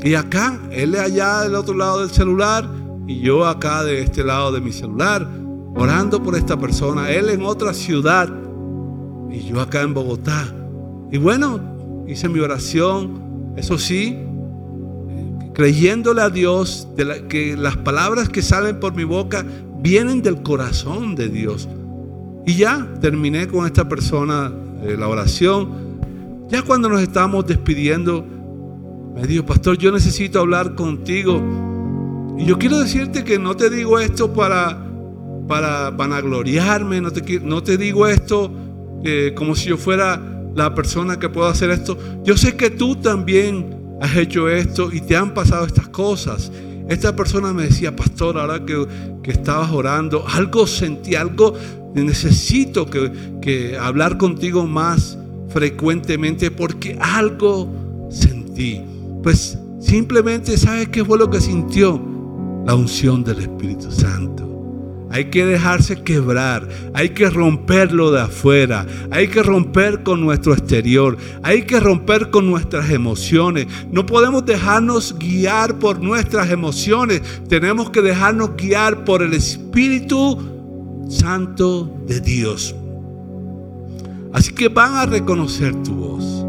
y 0.01 0.13
acá, 0.15 0.57
él 0.71 0.95
allá 0.95 1.41
del 1.41 1.55
otro 1.55 1.73
lado 1.73 1.99
del 1.99 2.09
celular 2.09 2.69
y 3.07 3.19
yo 3.19 3.45
acá 3.45 3.83
de 3.83 4.01
este 4.01 4.23
lado 4.23 4.51
de 4.51 4.61
mi 4.61 4.71
celular, 4.71 5.27
orando 5.75 6.23
por 6.23 6.35
esta 6.35 6.57
persona. 6.57 7.09
Él 7.09 7.29
en 7.29 7.43
otra 7.43 7.73
ciudad 7.73 8.29
y 9.29 9.41
yo 9.41 9.59
acá 9.59 9.81
en 9.81 9.93
Bogotá. 9.93 10.47
Y 11.11 11.17
bueno, 11.17 12.05
hice 12.07 12.29
mi 12.29 12.39
oración, 12.39 13.53
eso 13.57 13.77
sí, 13.77 14.17
creyéndole 15.53 16.21
a 16.21 16.29
Dios 16.29 16.87
de 16.95 17.27
que 17.27 17.57
las 17.57 17.75
palabras 17.75 18.29
que 18.29 18.41
salen 18.41 18.79
por 18.79 18.93
mi 18.93 19.03
boca 19.03 19.45
vienen 19.79 20.21
del 20.21 20.41
corazón 20.41 21.15
de 21.15 21.27
Dios. 21.27 21.67
Y 22.47 22.55
ya 22.55 22.87
terminé 23.01 23.45
con 23.45 23.65
esta 23.65 23.89
persona 23.89 24.49
eh, 24.81 24.95
la 24.97 25.09
oración. 25.09 25.97
Ya 26.47 26.61
cuando 26.61 26.87
nos 26.87 27.01
estábamos 27.01 27.45
despidiendo, 27.45 28.25
me 29.13 29.27
dijo, 29.27 29.45
pastor, 29.45 29.77
yo 29.77 29.91
necesito 29.91 30.39
hablar 30.39 30.73
contigo. 30.73 31.41
Y 32.37 32.45
yo 32.45 32.57
quiero 32.57 32.79
decirte 32.79 33.25
que 33.25 33.37
no 33.37 33.57
te 33.57 33.69
digo 33.69 33.99
esto 33.99 34.31
para, 34.31 34.81
para 35.45 35.89
vanagloriarme, 35.89 37.01
no 37.01 37.11
te, 37.11 37.41
no 37.41 37.61
te 37.61 37.77
digo 37.77 38.07
esto 38.07 38.49
eh, 39.03 39.33
como 39.35 39.53
si 39.53 39.67
yo 39.67 39.77
fuera 39.77 40.21
la 40.55 40.73
persona 40.73 41.19
que 41.19 41.27
puedo 41.27 41.47
hacer 41.47 41.69
esto. 41.69 41.97
Yo 42.23 42.37
sé 42.37 42.55
que 42.55 42.69
tú 42.69 42.95
también 42.95 43.97
has 43.99 44.15
hecho 44.15 44.47
esto 44.47 44.89
y 44.93 45.01
te 45.01 45.17
han 45.17 45.33
pasado 45.33 45.65
estas 45.65 45.89
cosas. 45.89 46.49
Esta 46.87 47.13
persona 47.13 47.51
me 47.51 47.63
decía, 47.63 47.93
pastor, 47.93 48.37
ahora 48.37 48.63
que, 48.63 48.87
que 49.21 49.31
estabas 49.31 49.69
orando, 49.69 50.25
algo 50.25 50.65
sentí, 50.65 51.15
algo 51.15 51.53
necesito 52.03 52.89
que, 52.89 53.11
que 53.41 53.77
hablar 53.77 54.17
contigo 54.17 54.65
más 54.65 55.17
frecuentemente 55.49 56.51
porque 56.51 56.97
algo 56.99 58.07
sentí. 58.09 58.81
Pues 59.23 59.57
simplemente, 59.79 60.57
¿sabes 60.57 60.89
qué 60.89 61.03
fue 61.03 61.17
lo 61.17 61.29
que 61.29 61.41
sintió? 61.41 62.01
La 62.65 62.75
unción 62.75 63.23
del 63.23 63.39
Espíritu 63.39 63.91
Santo. 63.91 64.37
Hay 65.09 65.25
que 65.25 65.45
dejarse 65.45 66.03
quebrar, 66.03 66.67
hay 66.93 67.09
que 67.09 67.29
romperlo 67.29 68.11
de 68.11 68.21
afuera, 68.21 68.85
hay 69.09 69.29
que 69.29 69.41
romper 69.41 70.03
con 70.03 70.19
nuestro 70.19 70.53
exterior, 70.53 71.17
hay 71.43 71.63
que 71.63 71.79
romper 71.79 72.29
con 72.29 72.45
nuestras 72.45 72.89
emociones. 72.89 73.67
No 73.89 74.05
podemos 74.05 74.45
dejarnos 74.45 75.17
guiar 75.17 75.79
por 75.79 76.01
nuestras 76.01 76.51
emociones, 76.51 77.21
tenemos 77.47 77.89
que 77.89 78.01
dejarnos 78.01 78.57
guiar 78.57 79.05
por 79.05 79.23
el 79.23 79.33
Espíritu 79.33 80.56
Santo 81.09 81.89
de 82.05 82.19
Dios. 82.19 82.75
Así 84.33 84.53
que 84.53 84.67
van 84.69 84.95
a 84.95 85.05
reconocer 85.05 85.75
tu 85.83 85.93
voz. 85.93 86.45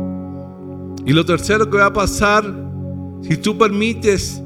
Y 1.07 1.13
lo 1.13 1.25
tercero 1.25 1.71
que 1.71 1.79
va 1.79 1.87
a 1.87 1.93
pasar, 1.93 2.45
si 3.23 3.37
tú 3.37 3.57
permites 3.57 4.43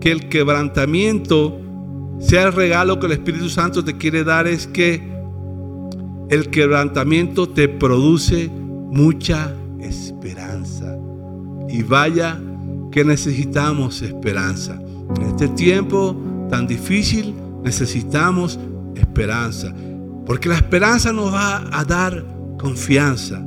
que 0.00 0.12
el 0.12 0.28
quebrantamiento 0.28 1.58
sea 2.18 2.44
el 2.44 2.52
regalo 2.52 3.00
que 3.00 3.06
el 3.06 3.12
Espíritu 3.12 3.48
Santo 3.48 3.84
te 3.84 3.96
quiere 3.96 4.24
dar 4.24 4.46
es 4.46 4.66
que 4.66 5.02
el 6.28 6.50
quebrantamiento 6.50 7.48
te 7.48 7.68
produce 7.68 8.48
mucha 8.48 9.54
esperanza. 9.80 10.96
Y 11.68 11.82
vaya 11.82 12.40
que 12.90 13.04
necesitamos 13.04 14.02
esperanza. 14.02 14.80
En 15.16 15.22
este 15.22 15.48
tiempo 15.48 16.16
tan 16.50 16.66
difícil 16.66 17.34
necesitamos 17.62 18.52
esperanza. 18.52 18.71
Porque 20.26 20.48
la 20.48 20.56
esperanza 20.56 21.12
nos 21.12 21.32
va 21.32 21.64
a 21.70 21.84
dar 21.84 22.24
confianza. 22.58 23.44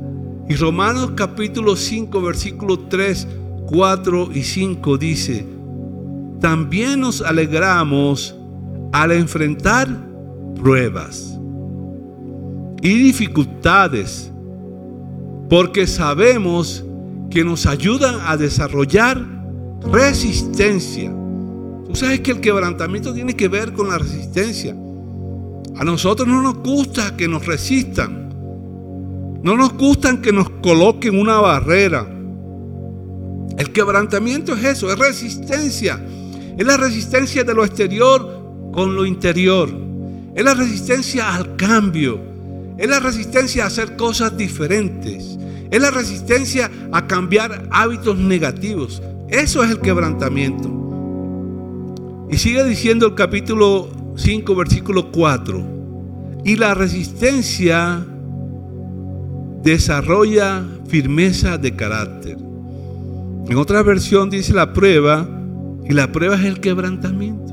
Y 0.48 0.54
Romanos 0.54 1.12
capítulo 1.16 1.74
5, 1.74 2.22
versículos 2.22 2.88
3, 2.88 3.26
4 3.66 4.28
y 4.32 4.42
5 4.42 4.98
dice, 4.98 5.46
también 6.40 7.00
nos 7.00 7.22
alegramos 7.22 8.36
al 8.92 9.12
enfrentar 9.12 9.88
pruebas 10.54 11.36
y 12.82 12.94
dificultades, 12.94 14.30
porque 15.48 15.86
sabemos 15.86 16.84
que 17.30 17.42
nos 17.42 17.66
ayudan 17.66 18.16
a 18.24 18.36
desarrollar 18.36 19.20
resistencia. 19.90 21.10
Tú 21.86 21.94
sabes 21.94 22.20
que 22.20 22.32
el 22.32 22.40
quebrantamiento 22.40 23.12
tiene 23.12 23.34
que 23.34 23.48
ver 23.48 23.72
con 23.72 23.88
la 23.88 23.98
resistencia. 23.98 24.76
A 25.78 25.84
nosotros 25.84 26.26
no 26.26 26.40
nos 26.42 26.54
gusta 26.54 27.16
que 27.16 27.28
nos 27.28 27.44
resistan. 27.44 28.30
No 29.42 29.56
nos 29.56 29.74
gusta 29.74 30.20
que 30.20 30.32
nos 30.32 30.48
coloquen 30.48 31.18
una 31.18 31.38
barrera. 31.38 32.08
El 33.58 33.72
quebrantamiento 33.72 34.54
es 34.54 34.64
eso, 34.64 34.90
es 34.90 34.98
resistencia. 34.98 36.00
Es 36.56 36.66
la 36.66 36.76
resistencia 36.76 37.44
de 37.44 37.54
lo 37.54 37.64
exterior 37.64 38.70
con 38.72 38.96
lo 38.96 39.04
interior. 39.04 39.68
Es 40.34 40.44
la 40.44 40.54
resistencia 40.54 41.34
al 41.34 41.56
cambio. 41.56 42.20
Es 42.78 42.88
la 42.88 43.00
resistencia 43.00 43.64
a 43.64 43.66
hacer 43.66 43.96
cosas 43.96 44.36
diferentes. 44.36 45.38
Es 45.70 45.80
la 45.80 45.90
resistencia 45.90 46.70
a 46.92 47.06
cambiar 47.06 47.68
hábitos 47.70 48.16
negativos. 48.18 49.02
Eso 49.28 49.62
es 49.62 49.70
el 49.70 49.80
quebrantamiento. 49.80 50.72
Y 52.30 52.38
sigue 52.38 52.64
diciendo 52.64 53.06
el 53.06 53.14
capítulo 53.14 53.88
5, 54.16 54.54
versículo 54.54 55.12
4. 55.12 56.42
Y 56.44 56.56
la 56.56 56.74
resistencia 56.74 58.04
desarrolla 59.62 60.64
firmeza 60.88 61.58
de 61.58 61.74
carácter. 61.74 62.38
En 63.48 63.56
otra 63.56 63.82
versión 63.82 64.30
dice 64.30 64.52
la 64.52 64.72
prueba, 64.72 65.28
y 65.84 65.92
la 65.92 66.10
prueba 66.10 66.34
es 66.36 66.44
el 66.44 66.60
quebrantamiento 66.60 67.46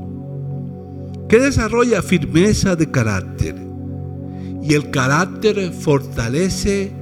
que 1.28 1.38
desarrolla 1.38 2.02
firmeza 2.02 2.76
de 2.76 2.90
carácter. 2.90 3.56
Y 4.62 4.74
el 4.74 4.90
carácter 4.90 5.72
fortalece 5.72 6.92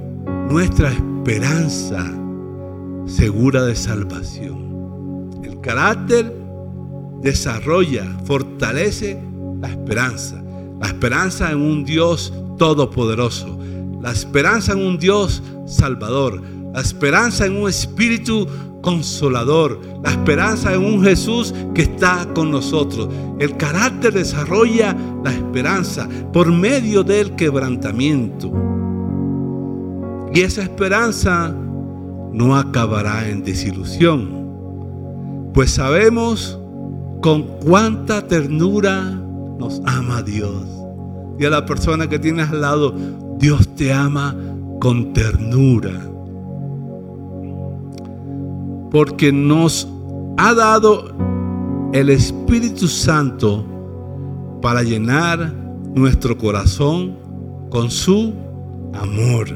nuestra 0.49 0.91
esperanza 0.91 2.11
segura 3.05 3.63
de 3.63 3.75
salvación. 3.75 5.41
El 5.43 5.59
carácter 5.61 6.33
desarrolla, 7.21 8.05
fortalece 8.25 9.19
la 9.63 9.69
esperanza. 9.69 10.43
La 10.81 10.87
esperanza 10.87 11.49
en 11.49 11.61
un 11.61 11.85
Dios 11.85 12.33
todopoderoso. 12.57 13.57
La 14.01 14.11
esperanza 14.11 14.73
en 14.73 14.85
un 14.85 14.97
Dios 14.97 15.41
salvador. 15.65 16.41
la 16.73 16.81
esperanza 16.81 17.45
en 17.45 17.55
un 17.55 17.69
espíritu 17.69 18.47
consolador, 18.81 19.79
la 20.03 20.09
esperanza 20.09 20.73
en 20.73 20.83
un 20.83 21.03
Jesús 21.03 21.53
que 21.75 21.83
está 21.83 22.27
con 22.33 22.49
nosotros. 22.49 23.09
El 23.39 23.55
carácter 23.57 24.11
desarrolla 24.11 24.97
la 25.23 25.31
esperanza 25.31 26.09
por 26.33 26.51
medio 26.51 27.03
del 27.03 27.35
quebrantamiento. 27.35 28.51
Y 30.33 30.41
esa 30.41 30.63
esperanza 30.63 31.55
no 32.33 32.57
acabará 32.57 33.29
en 33.29 33.43
desilusión, 33.43 35.51
pues 35.53 35.69
sabemos 35.69 36.57
con 37.21 37.43
cuánta 37.63 38.27
ternura 38.27 39.22
nos 39.63 39.81
ama 39.85 40.21
Dios. 40.21 40.65
Y 41.39 41.45
a 41.45 41.49
la 41.49 41.65
persona 41.65 42.07
que 42.07 42.19
tienes 42.19 42.49
al 42.49 42.61
lado, 42.61 42.93
Dios 43.39 43.67
te 43.75 43.93
ama 43.93 44.35
con 44.79 45.13
ternura 45.13 46.09
porque 48.91 49.31
nos 49.31 49.87
ha 50.37 50.53
dado 50.53 51.15
el 51.93 52.11
Espíritu 52.11 52.87
Santo 52.87 53.65
para 54.61 54.83
llenar 54.83 55.51
nuestro 55.95 56.37
corazón 56.37 57.17
con 57.71 57.89
su 57.89 58.33
amor. 58.93 59.47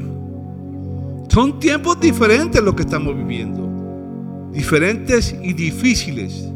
Son 1.28 1.60
tiempos 1.60 2.00
diferentes 2.00 2.60
los 2.60 2.74
que 2.74 2.82
estamos 2.82 3.16
viviendo, 3.16 4.50
diferentes 4.52 5.36
y 5.40 5.52
difíciles. 5.52 6.48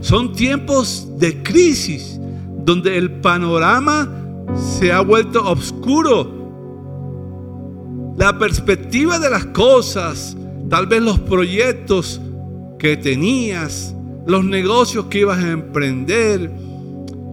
Son 0.00 0.32
tiempos 0.32 1.08
de 1.18 1.42
crisis 1.42 2.20
donde 2.64 2.96
el 2.96 3.20
panorama 3.20 4.08
se 4.56 4.92
ha 4.92 5.00
vuelto 5.00 5.42
oscuro. 5.48 6.38
La 8.16 8.38
perspectiva 8.38 9.18
de 9.18 9.30
las 9.30 9.46
cosas 9.46 10.36
Tal 10.70 10.86
vez 10.86 11.02
los 11.02 11.18
proyectos 11.18 12.20
que 12.78 12.96
tenías, 12.96 13.92
los 14.24 14.44
negocios 14.44 15.06
que 15.06 15.18
ibas 15.18 15.42
a 15.42 15.50
emprender, 15.50 16.48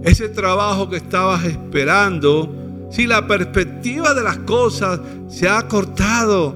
ese 0.04 0.28
trabajo 0.30 0.90
que 0.90 0.98
estabas 0.98 1.46
esperando, 1.46 2.52
si 2.90 3.06
la 3.06 3.28
perspectiva 3.28 4.16
de 4.16 4.24
las 4.24 4.40
cosas 4.40 5.00
se 5.28 5.48
ha 5.48 5.68
cortado, 5.68 6.56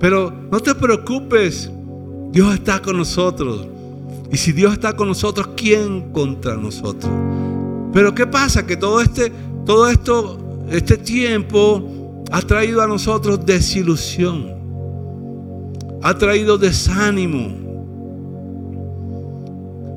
pero 0.00 0.32
no 0.50 0.58
te 0.58 0.74
preocupes, 0.74 1.70
Dios 2.32 2.52
está 2.52 2.82
con 2.82 2.96
nosotros. 2.96 3.68
Y 4.32 4.36
si 4.38 4.50
Dios 4.50 4.72
está 4.72 4.96
con 4.96 5.06
nosotros, 5.06 5.50
¿quién 5.56 6.10
contra 6.10 6.56
nosotros? 6.56 7.12
Pero 7.92 8.14
¿qué 8.14 8.26
pasa? 8.26 8.66
Que 8.66 8.76
todo 8.76 9.00
este, 9.00 9.32
todo 9.64 9.88
esto, 9.88 10.66
este 10.70 10.96
tiempo 10.96 12.24
ha 12.30 12.42
traído 12.42 12.82
a 12.82 12.86
nosotros 12.86 13.44
desilusión 13.44 14.58
ha 16.02 16.16
traído 16.16 16.58
desánimo. 16.58 17.66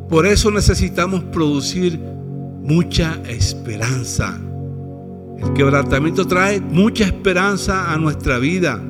Por 0.09 0.25
eso 0.25 0.51
necesitamos 0.51 1.23
producir 1.25 1.99
mucha 1.99 3.21
esperanza. 3.27 4.37
El 5.39 5.53
quebrantamiento 5.53 6.27
trae 6.27 6.59
mucha 6.59 7.05
esperanza 7.05 7.91
a 7.91 7.97
nuestra 7.97 8.37
vida. 8.37 8.81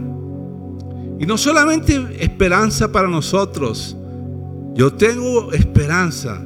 Y 1.19 1.25
no 1.25 1.37
solamente 1.37 2.01
esperanza 2.19 2.91
para 2.91 3.07
nosotros. 3.07 3.95
Yo 4.73 4.91
tengo 4.93 5.51
esperanza 5.53 6.41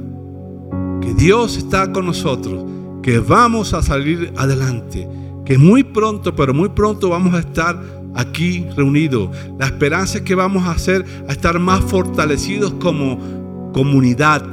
que 1.06 1.14
Dios 1.14 1.56
está 1.56 1.92
con 1.92 2.08
nosotros, 2.08 2.66
que 3.04 3.20
vamos 3.20 3.76
a 3.76 3.84
salir 3.84 4.34
adelante, 4.38 5.08
que 5.46 5.56
muy 5.56 5.84
pronto, 5.84 6.36
pero 6.36 6.52
muy 6.52 6.70
pronto 6.70 7.10
vamos 7.10 7.36
a 7.36 7.40
estar 7.40 7.80
aquí 8.16 8.66
reunidos. 8.76 9.30
La 9.60 9.68
esperanza 9.68 10.18
es 10.18 10.24
que 10.24 10.34
vamos 10.34 10.64
a 10.64 10.72
hacer 10.72 11.06
a 11.28 11.32
estar 11.32 11.60
más 11.60 11.82
fortalecidos 11.84 12.74
como 12.80 13.72
comunidad, 13.72 14.44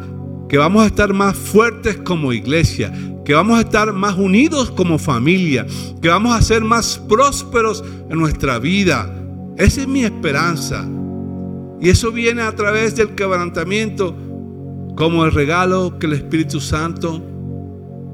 que 0.47 0.59
vamos 0.59 0.83
a 0.83 0.89
estar 0.89 1.15
más 1.15 1.39
fuertes 1.39 1.97
como 1.97 2.35
iglesia, 2.35 2.93
que 3.25 3.33
vamos 3.33 3.57
a 3.57 3.63
estar 3.63 3.91
más 3.95 4.19
unidos 4.19 4.71
como 4.73 4.99
familia, 4.99 5.67
que 6.03 6.09
vamos 6.11 6.35
a 6.35 6.43
ser 6.43 6.63
más 6.63 6.99
prósperos 7.09 7.83
en 8.11 8.19
nuestra 8.19 8.59
vida. 8.59 9.11
Esa 9.57 9.81
es 9.81 9.89
mi 9.89 10.05
esperanza. 10.05 10.87
Y 11.81 11.89
eso 11.89 12.13
viene 12.13 12.43
a 12.43 12.55
través 12.55 12.95
del 12.95 13.15
quebrantamiento 13.15 14.15
como 14.97 15.25
el 15.25 15.33
regalo 15.33 15.99
que 15.99 16.07
el 16.07 16.13
Espíritu 16.15 16.61
Santo 16.61 17.21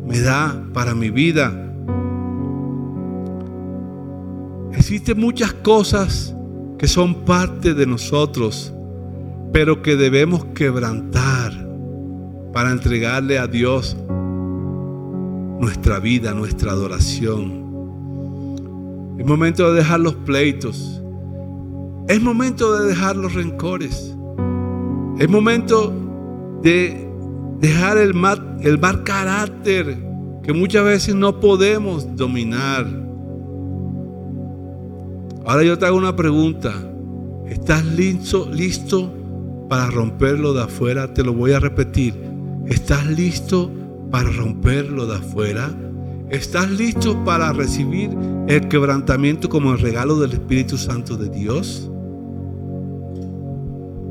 me 0.07 0.21
da 0.21 0.63
para 0.73 0.95
mi 0.95 1.11
vida. 1.11 1.53
Existen 4.73 5.19
muchas 5.21 5.53
cosas 5.53 6.35
que 6.79 6.87
son 6.87 7.25
parte 7.25 7.75
de 7.75 7.87
nosotros, 7.87 8.73
pero 9.53 9.83
que 9.83 9.97
debemos 9.97 10.45
quebrantar 10.55 11.53
para 12.53 12.71
entregarle 12.71 13.39
a 13.39 13.47
Dios 13.47 13.97
nuestra 15.61 15.99
vida, 15.99 16.33
nuestra 16.33 16.73
adoración. 16.73 17.67
Es 19.19 19.27
momento 19.27 19.73
de 19.73 19.79
dejar 19.79 20.01
los 20.01 20.15
pleitos. 20.15 21.03
Es 22.07 22.23
momento 22.23 22.75
de 22.79 22.87
dejar 22.89 23.17
los 23.17 23.35
rencores. 23.35 24.15
Es 25.19 25.29
momento 25.29 25.93
de 26.63 27.09
dejar 27.61 27.99
el 27.99 28.15
mal, 28.15 28.59
el 28.63 28.79
mal 28.79 29.03
carácter 29.05 29.97
que 30.43 30.53
muchas 30.53 30.85
veces 30.85 31.15
no 31.15 31.41
podemos 31.41 32.17
dominar. 32.17 32.87
Ahora 35.45 35.63
yo 35.63 35.79
te 35.79 35.87
hago 35.87 35.97
una 35.97 36.17
pregunta. 36.17 36.73
¿Estás 37.47 37.85
listo, 37.85 38.49
listo 38.51 39.13
para 39.69 39.91
romperlo 39.91 40.53
de 40.53 40.63
afuera? 40.63 41.13
Te 41.13 41.23
lo 41.23 41.33
voy 41.33 41.53
a 41.53 41.61
repetir. 41.61 42.15
¿Estás 42.67 43.07
listo 43.07 43.71
para 44.11 44.31
romperlo 44.31 45.07
de 45.07 45.17
afuera? 45.17 45.71
¿Estás 46.31 46.71
listo 46.71 47.25
para 47.25 47.53
recibir 47.53 48.11
el 48.49 48.69
quebrantamiento 48.69 49.49
como 49.49 49.73
el 49.73 49.79
regalo 49.79 50.19
del 50.19 50.33
Espíritu 50.33 50.77
Santo 50.77 51.17
de 51.17 51.31
Dios? 51.31 51.91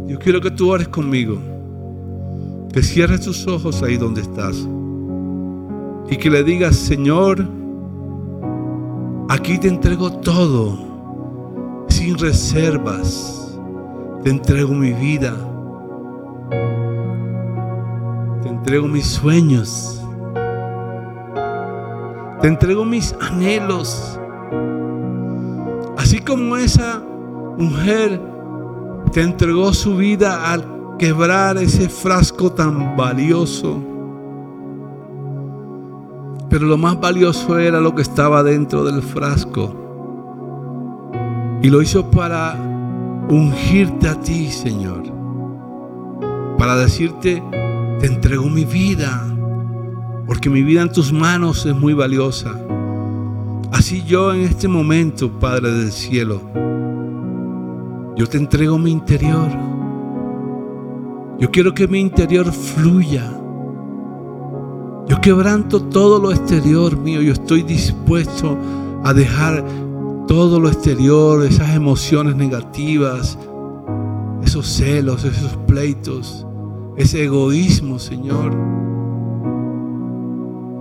Yo 0.08 0.18
quiero 0.20 0.42
que 0.42 0.52
tú 0.52 0.72
ores 0.72 0.88
conmigo. 0.88 1.57
Que 2.78 2.84
cierres 2.84 3.22
tus 3.22 3.48
ojos 3.48 3.82
ahí 3.82 3.98
donde 3.98 4.22
estás. 4.22 4.56
Y 6.12 6.16
que 6.16 6.30
le 6.30 6.44
digas, 6.44 6.76
Señor, 6.76 7.44
aquí 9.30 9.58
te 9.58 9.68
entrego 9.68 10.12
todo 10.20 10.78
sin 11.88 12.16
reservas. 12.20 13.58
Te 14.24 14.30
entrego 14.30 14.76
mi 14.76 14.94
vida. 14.94 15.34
Te 18.44 18.50
entrego 18.50 18.88
mis 18.88 19.08
sueños. 19.08 20.00
Te 22.44 22.48
entrego 22.48 22.86
mis 22.86 23.16
anhelos. 23.20 24.20
Así 25.98 26.20
como 26.20 26.56
esa 26.58 27.02
mujer 27.58 28.22
te 29.12 29.24
entregó 29.24 29.74
su 29.74 29.98
vida 29.98 30.54
al 30.54 30.77
quebrar 30.98 31.58
ese 31.58 31.90
frasco 31.90 32.52
tan 32.52 32.96
valioso. 32.96 33.84
Pero 36.50 36.66
lo 36.66 36.78
más 36.78 37.00
valioso 37.00 37.58
era 37.60 37.80
lo 37.80 37.94
que 37.94 38.02
estaba 38.02 38.42
dentro 38.44 38.84
del 38.84 39.02
frasco. 39.02 39.76
Y 41.62 41.70
lo 41.70 41.82
hizo 41.82 42.10
para 42.10 42.56
ungirte 43.30 44.08
a 44.08 44.20
ti, 44.20 44.50
Señor. 44.50 45.04
Para 46.58 46.76
decirte, 46.76 47.44
te 48.00 48.08
entrego 48.08 48.50
mi 48.50 48.66
vida, 48.66 49.24
porque 50.26 50.50
mi 50.50 50.64
vida 50.64 50.82
en 50.82 50.92
tus 50.92 51.12
manos 51.12 51.66
es 51.66 51.76
muy 51.76 51.94
valiosa. 51.94 52.60
Así 53.72 54.04
yo 54.04 54.34
en 54.34 54.42
este 54.42 54.68
momento, 54.68 55.30
Padre 55.40 55.72
del 55.72 55.92
cielo, 55.92 56.42
yo 58.16 58.26
te 58.28 58.38
entrego 58.38 58.78
mi 58.78 58.92
interior. 58.92 59.77
Yo 61.40 61.52
quiero 61.52 61.74
que 61.74 61.88
mi 61.88 62.00
interior 62.00 62.52
fluya. 62.52 63.32
Yo 65.08 65.22
quebranto 65.22 65.82
todo 65.84 66.20
lo 66.20 66.32
exterior 66.32 66.98
mío. 66.98 67.22
Yo 67.22 67.34
estoy 67.34 67.64
dispuesto 67.64 68.58
a 69.04 69.14
dejar 69.14 69.64
todo 70.28 70.60
lo 70.60 70.68
exterior, 70.68 71.46
esas 71.46 71.76
emociones 71.76 72.36
negativas, 72.36 73.38
esos 74.44 74.68
celos, 74.68 75.24
esos 75.24 75.56
pleitos, 75.68 76.46
ese 76.98 77.24
egoísmo, 77.24 78.00
Señor. 78.00 78.52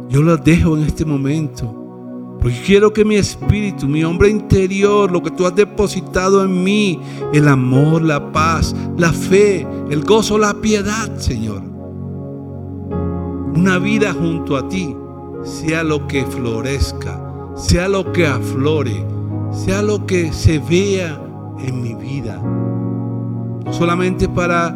Yo 0.09 0.23
lo 0.23 0.37
dejo 0.39 0.77
en 0.77 0.85
este 0.85 1.05
momento. 1.05 1.86
Porque 2.47 2.63
quiero 2.65 2.93
que 2.93 3.05
mi 3.05 3.17
espíritu, 3.17 3.89
mi 3.89 4.05
hombre 4.05 4.31
interior, 4.31 5.11
lo 5.11 5.21
que 5.21 5.33
tú 5.33 5.47
has 5.47 5.57
depositado 5.57 6.45
en 6.45 6.63
mí, 6.63 7.01
el 7.33 7.49
amor, 7.49 8.03
la 8.03 8.31
paz, 8.31 8.73
la 8.97 9.13
fe, 9.13 9.67
el 9.91 10.05
gozo, 10.05 10.39
la 10.39 10.55
piedad, 10.55 11.17
Señor. 11.17 11.61
Una 13.53 13.81
vida 13.81 14.13
junto 14.13 14.57
a 14.57 14.69
ti 14.69 14.95
sea 15.43 15.83
lo 15.83 16.07
que 16.07 16.25
florezca, 16.25 17.21
sea 17.57 17.89
lo 17.89 18.13
que 18.13 18.29
aflore 18.29 19.05
sea 19.51 19.83
lo 19.83 20.07
que 20.07 20.33
se 20.33 20.61
vea 20.61 21.21
en 21.59 21.83
mi 21.83 21.95
vida. 21.95 22.41
No 23.65 23.73
solamente 23.73 24.29
para, 24.29 24.69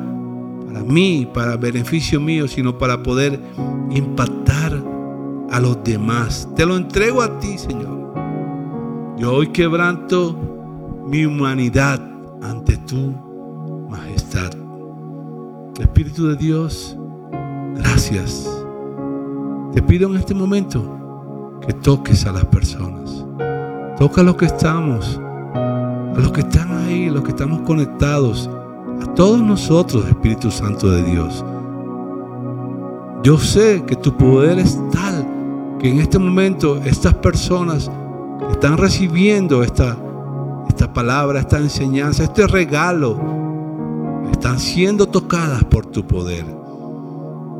para 0.66 0.83
mí, 0.83 1.29
para 1.33 1.57
beneficio 1.57 2.21
mío, 2.21 2.49
sino 2.49 2.77
para 2.77 3.01
poder 3.01 3.39
impactar 3.93 4.89
a 5.51 5.61
los 5.61 5.82
demás. 5.84 6.48
Te 6.57 6.64
lo 6.64 6.76
entrego 6.76 7.22
a 7.22 7.38
ti, 7.38 7.59
Señor. 7.59 7.98
Yo 9.16 9.34
hoy 9.34 9.48
quebranto 9.48 10.36
mi 11.07 11.26
humanidad 11.26 12.01
ante 12.42 12.76
tu 12.78 13.14
majestad. 13.88 14.51
Espíritu 15.78 16.28
de 16.28 16.36
Dios, 16.36 16.96
gracias. 17.74 18.48
Te 19.72 19.82
pido 19.82 20.09
en 20.09 20.16
este 20.16 20.34
momento 20.34 21.59
que 21.66 21.72
toques 21.72 22.26
a 22.26 22.32
las 22.32 22.44
personas. 22.46 23.24
Toca 23.98 24.20
a 24.22 24.24
los 24.24 24.36
que 24.36 24.46
estamos, 24.46 25.20
a 25.55 26.14
los 26.16 26.32
que 26.32 26.40
están 26.40 26.72
ahí, 26.72 27.09
a 27.09 27.12
los 27.12 27.22
que 27.22 27.30
estamos 27.30 27.61
conectados, 27.62 28.48
a 29.03 29.14
todos 29.14 29.40
nosotros, 29.40 30.07
Espíritu 30.07 30.51
Santo 30.51 30.90
de 30.90 31.03
Dios. 31.03 31.44
Yo 33.22 33.36
sé 33.36 33.84
que 33.86 33.96
tu 33.96 34.16
poder 34.16 34.59
es 34.59 34.78
tal 34.90 35.39
que 35.81 35.89
en 35.89 35.99
este 35.99 36.18
momento 36.18 36.81
estas 36.85 37.14
personas 37.14 37.91
que 38.47 38.53
están 38.53 38.76
recibiendo 38.76 39.62
esta, 39.62 39.97
esta 40.68 40.93
palabra, 40.93 41.41
esta 41.41 41.59
enseñanza, 41.59 42.24
este 42.24 42.47
regalo, 42.47 43.18
están 44.31 44.59
siendo 44.59 45.07
tocadas 45.07 45.64
por 45.64 45.87
tu 45.87 46.07
poder. 46.07 46.45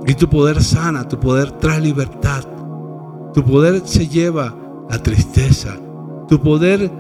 Y 0.07 0.15
tu 0.15 0.29
poder 0.29 0.63
sana, 0.63 1.07
tu 1.07 1.19
poder 1.19 1.51
trae 1.53 1.81
libertad. 1.81 2.45
Tu 3.35 3.45
poder 3.45 3.83
se 3.85 4.09
lleva 4.09 4.55
la 4.89 4.99
tristeza. 4.99 5.77
Tu 6.29 6.41
poder 6.41 6.91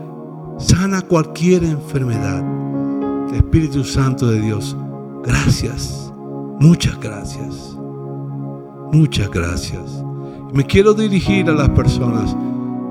sana 0.59 1.03
cualquier 1.03 1.65
enfermedad. 1.65 2.45
Espíritu 3.35 3.85
Santo 3.85 4.27
de 4.27 4.41
Dios, 4.41 4.77
gracias, 5.25 6.13
muchas 6.61 6.99
gracias, 7.01 7.77
muchas 8.93 9.31
gracias. 9.31 10.10
Me 10.53 10.65
quiero 10.65 10.95
dirigir 10.95 11.49
a 11.49 11.53
las 11.53 11.69
personas 11.71 12.37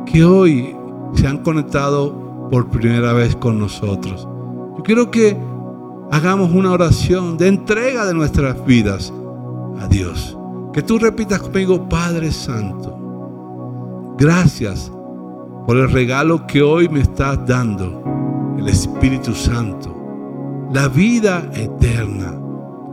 que 0.06 0.24
hoy 0.24 0.76
se 1.14 1.28
han 1.28 1.40
conectado 1.40 2.48
por 2.50 2.70
primera 2.70 3.12
vez 3.12 3.36
con 3.36 3.60
nosotros. 3.60 4.26
Yo 4.78 4.84
quiero 4.84 5.12
que 5.12 5.38
hagamos 6.10 6.52
una 6.52 6.72
oración 6.72 7.38
de 7.38 7.50
entrega 7.50 8.06
de 8.06 8.14
nuestras 8.14 8.66
vidas 8.66 9.12
a 9.80 9.88
Dios. 9.88 10.38
Que 10.72 10.82
tú 10.82 11.00
repitas 11.00 11.40
conmigo, 11.40 11.90
Padre 11.90 12.32
Santo, 12.32 14.16
gracias 14.18 14.90
por 15.68 15.76
el 15.76 15.92
regalo 15.92 16.48
que 16.48 16.62
hoy 16.62 16.88
me 16.88 17.02
estás 17.02 17.46
dando, 17.46 18.56
el 18.58 18.70
Espíritu 18.70 19.34
Santo, 19.36 20.70
la 20.72 20.88
vida 20.88 21.50
eterna. 21.54 22.40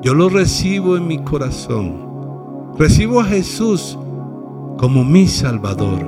Yo 0.02 0.12
lo 0.12 0.28
recibo 0.28 0.96
en 0.96 1.06
mi 1.06 1.22
corazón. 1.22 2.04
Recibo 2.78 3.20
a 3.20 3.24
Jesús 3.24 3.98
como 4.79 5.05
mi 5.05 5.27
Salvador, 5.27 6.07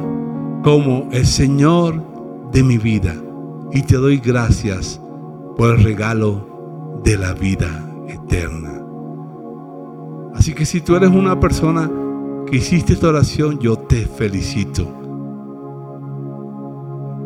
como 0.63 1.09
el 1.13 1.27
Señor 1.27 2.03
de 2.53 2.63
mi 2.63 2.79
vida. 2.79 3.15
Y 3.73 3.83
te 3.83 3.97
doy 3.97 4.19
gracias 4.19 5.01
por 5.57 5.75
el 5.75 5.85
regalo 5.85 7.01
de 7.05 7.17
la 7.17 7.35
vida 7.35 7.85
eterna. 8.09 8.83
Así 10.35 10.55
que 10.55 10.65
si 10.65 10.81
tú 10.81 10.97
eres 10.97 11.11
una 11.11 11.41
persona 11.41 11.91
que 12.47 12.59
hiciste 12.59 12.93
esta 12.95 13.09
oración, 13.09 13.59
yo 13.59 13.77
te 13.77 14.07
felicito. 14.07 14.87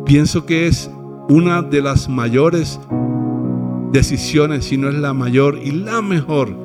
Pienso 0.05 0.45
que 0.45 0.67
es 0.67 0.91
una 1.29 1.61
de 1.61 1.81
las 1.81 2.09
mayores 2.09 2.79
decisiones, 3.91 4.65
si 4.65 4.77
no 4.77 4.89
es 4.89 4.95
la 4.95 5.13
mayor 5.13 5.57
y 5.63 5.71
la 5.71 6.01
mejor 6.01 6.57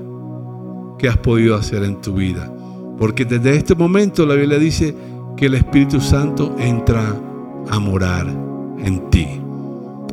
que 0.99 1.09
has 1.09 1.18
podido 1.18 1.55
hacer 1.55 1.85
en 1.85 2.01
tu 2.01 2.14
vida. 2.14 2.53
Porque 2.99 3.24
desde 3.24 3.57
este 3.57 3.74
momento 3.74 4.26
la 4.26 4.34
Biblia 4.34 4.59
dice 4.59 4.94
que 5.36 5.46
el 5.46 5.55
Espíritu 5.55 6.01
Santo 6.01 6.57
entra 6.59 7.14
a 7.70 7.78
morar 7.78 8.26
en 8.78 9.09
ti. 9.11 9.40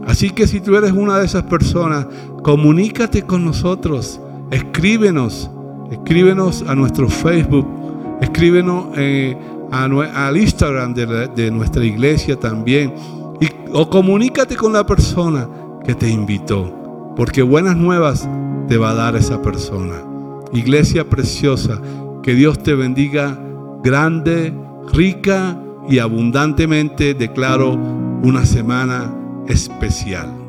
Así 0.05 0.29
que 0.29 0.47
si 0.47 0.61
tú 0.61 0.75
eres 0.75 0.91
una 0.91 1.17
de 1.17 1.25
esas 1.25 1.43
personas, 1.43 2.05
comunícate 2.43 3.23
con 3.23 3.43
nosotros, 3.43 4.19
escríbenos, 4.51 5.49
escríbenos 5.91 6.63
a 6.67 6.75
nuestro 6.75 7.09
Facebook, 7.09 7.67
escríbenos 8.21 8.86
eh, 8.97 9.36
al 9.71 10.38
Instagram 10.38 10.93
de, 10.93 11.27
de, 11.36 11.51
nuestra 11.51 11.83
iglesia 11.83 12.39
también, 12.39 12.93
y, 13.41 13.47
o 13.73 13.89
comunícate 13.89 14.55
con 14.55 14.73
la 14.73 14.86
persona 14.86 15.49
que 15.83 15.95
te 15.95 16.07
invitó, 16.07 17.13
porque 17.15 17.41
buenas 17.41 17.75
nuevas 17.75 18.29
te 18.67 18.77
va 18.77 18.91
a 18.91 18.95
dar 18.95 19.15
esa 19.15 19.41
persona. 19.41 19.95
Iglesia 20.53 21.09
preciosa, 21.09 21.81
que 22.26 22.34
Dios 22.34 22.63
te 22.63 22.73
bendiga 22.73 23.39
grande, 23.84 24.51
rica 24.91 25.61
y 25.88 25.99
abundantemente. 25.99 27.13
Declaro 27.13 27.73
una 27.73 28.47
semana 28.47 29.13
especial. 29.47 30.44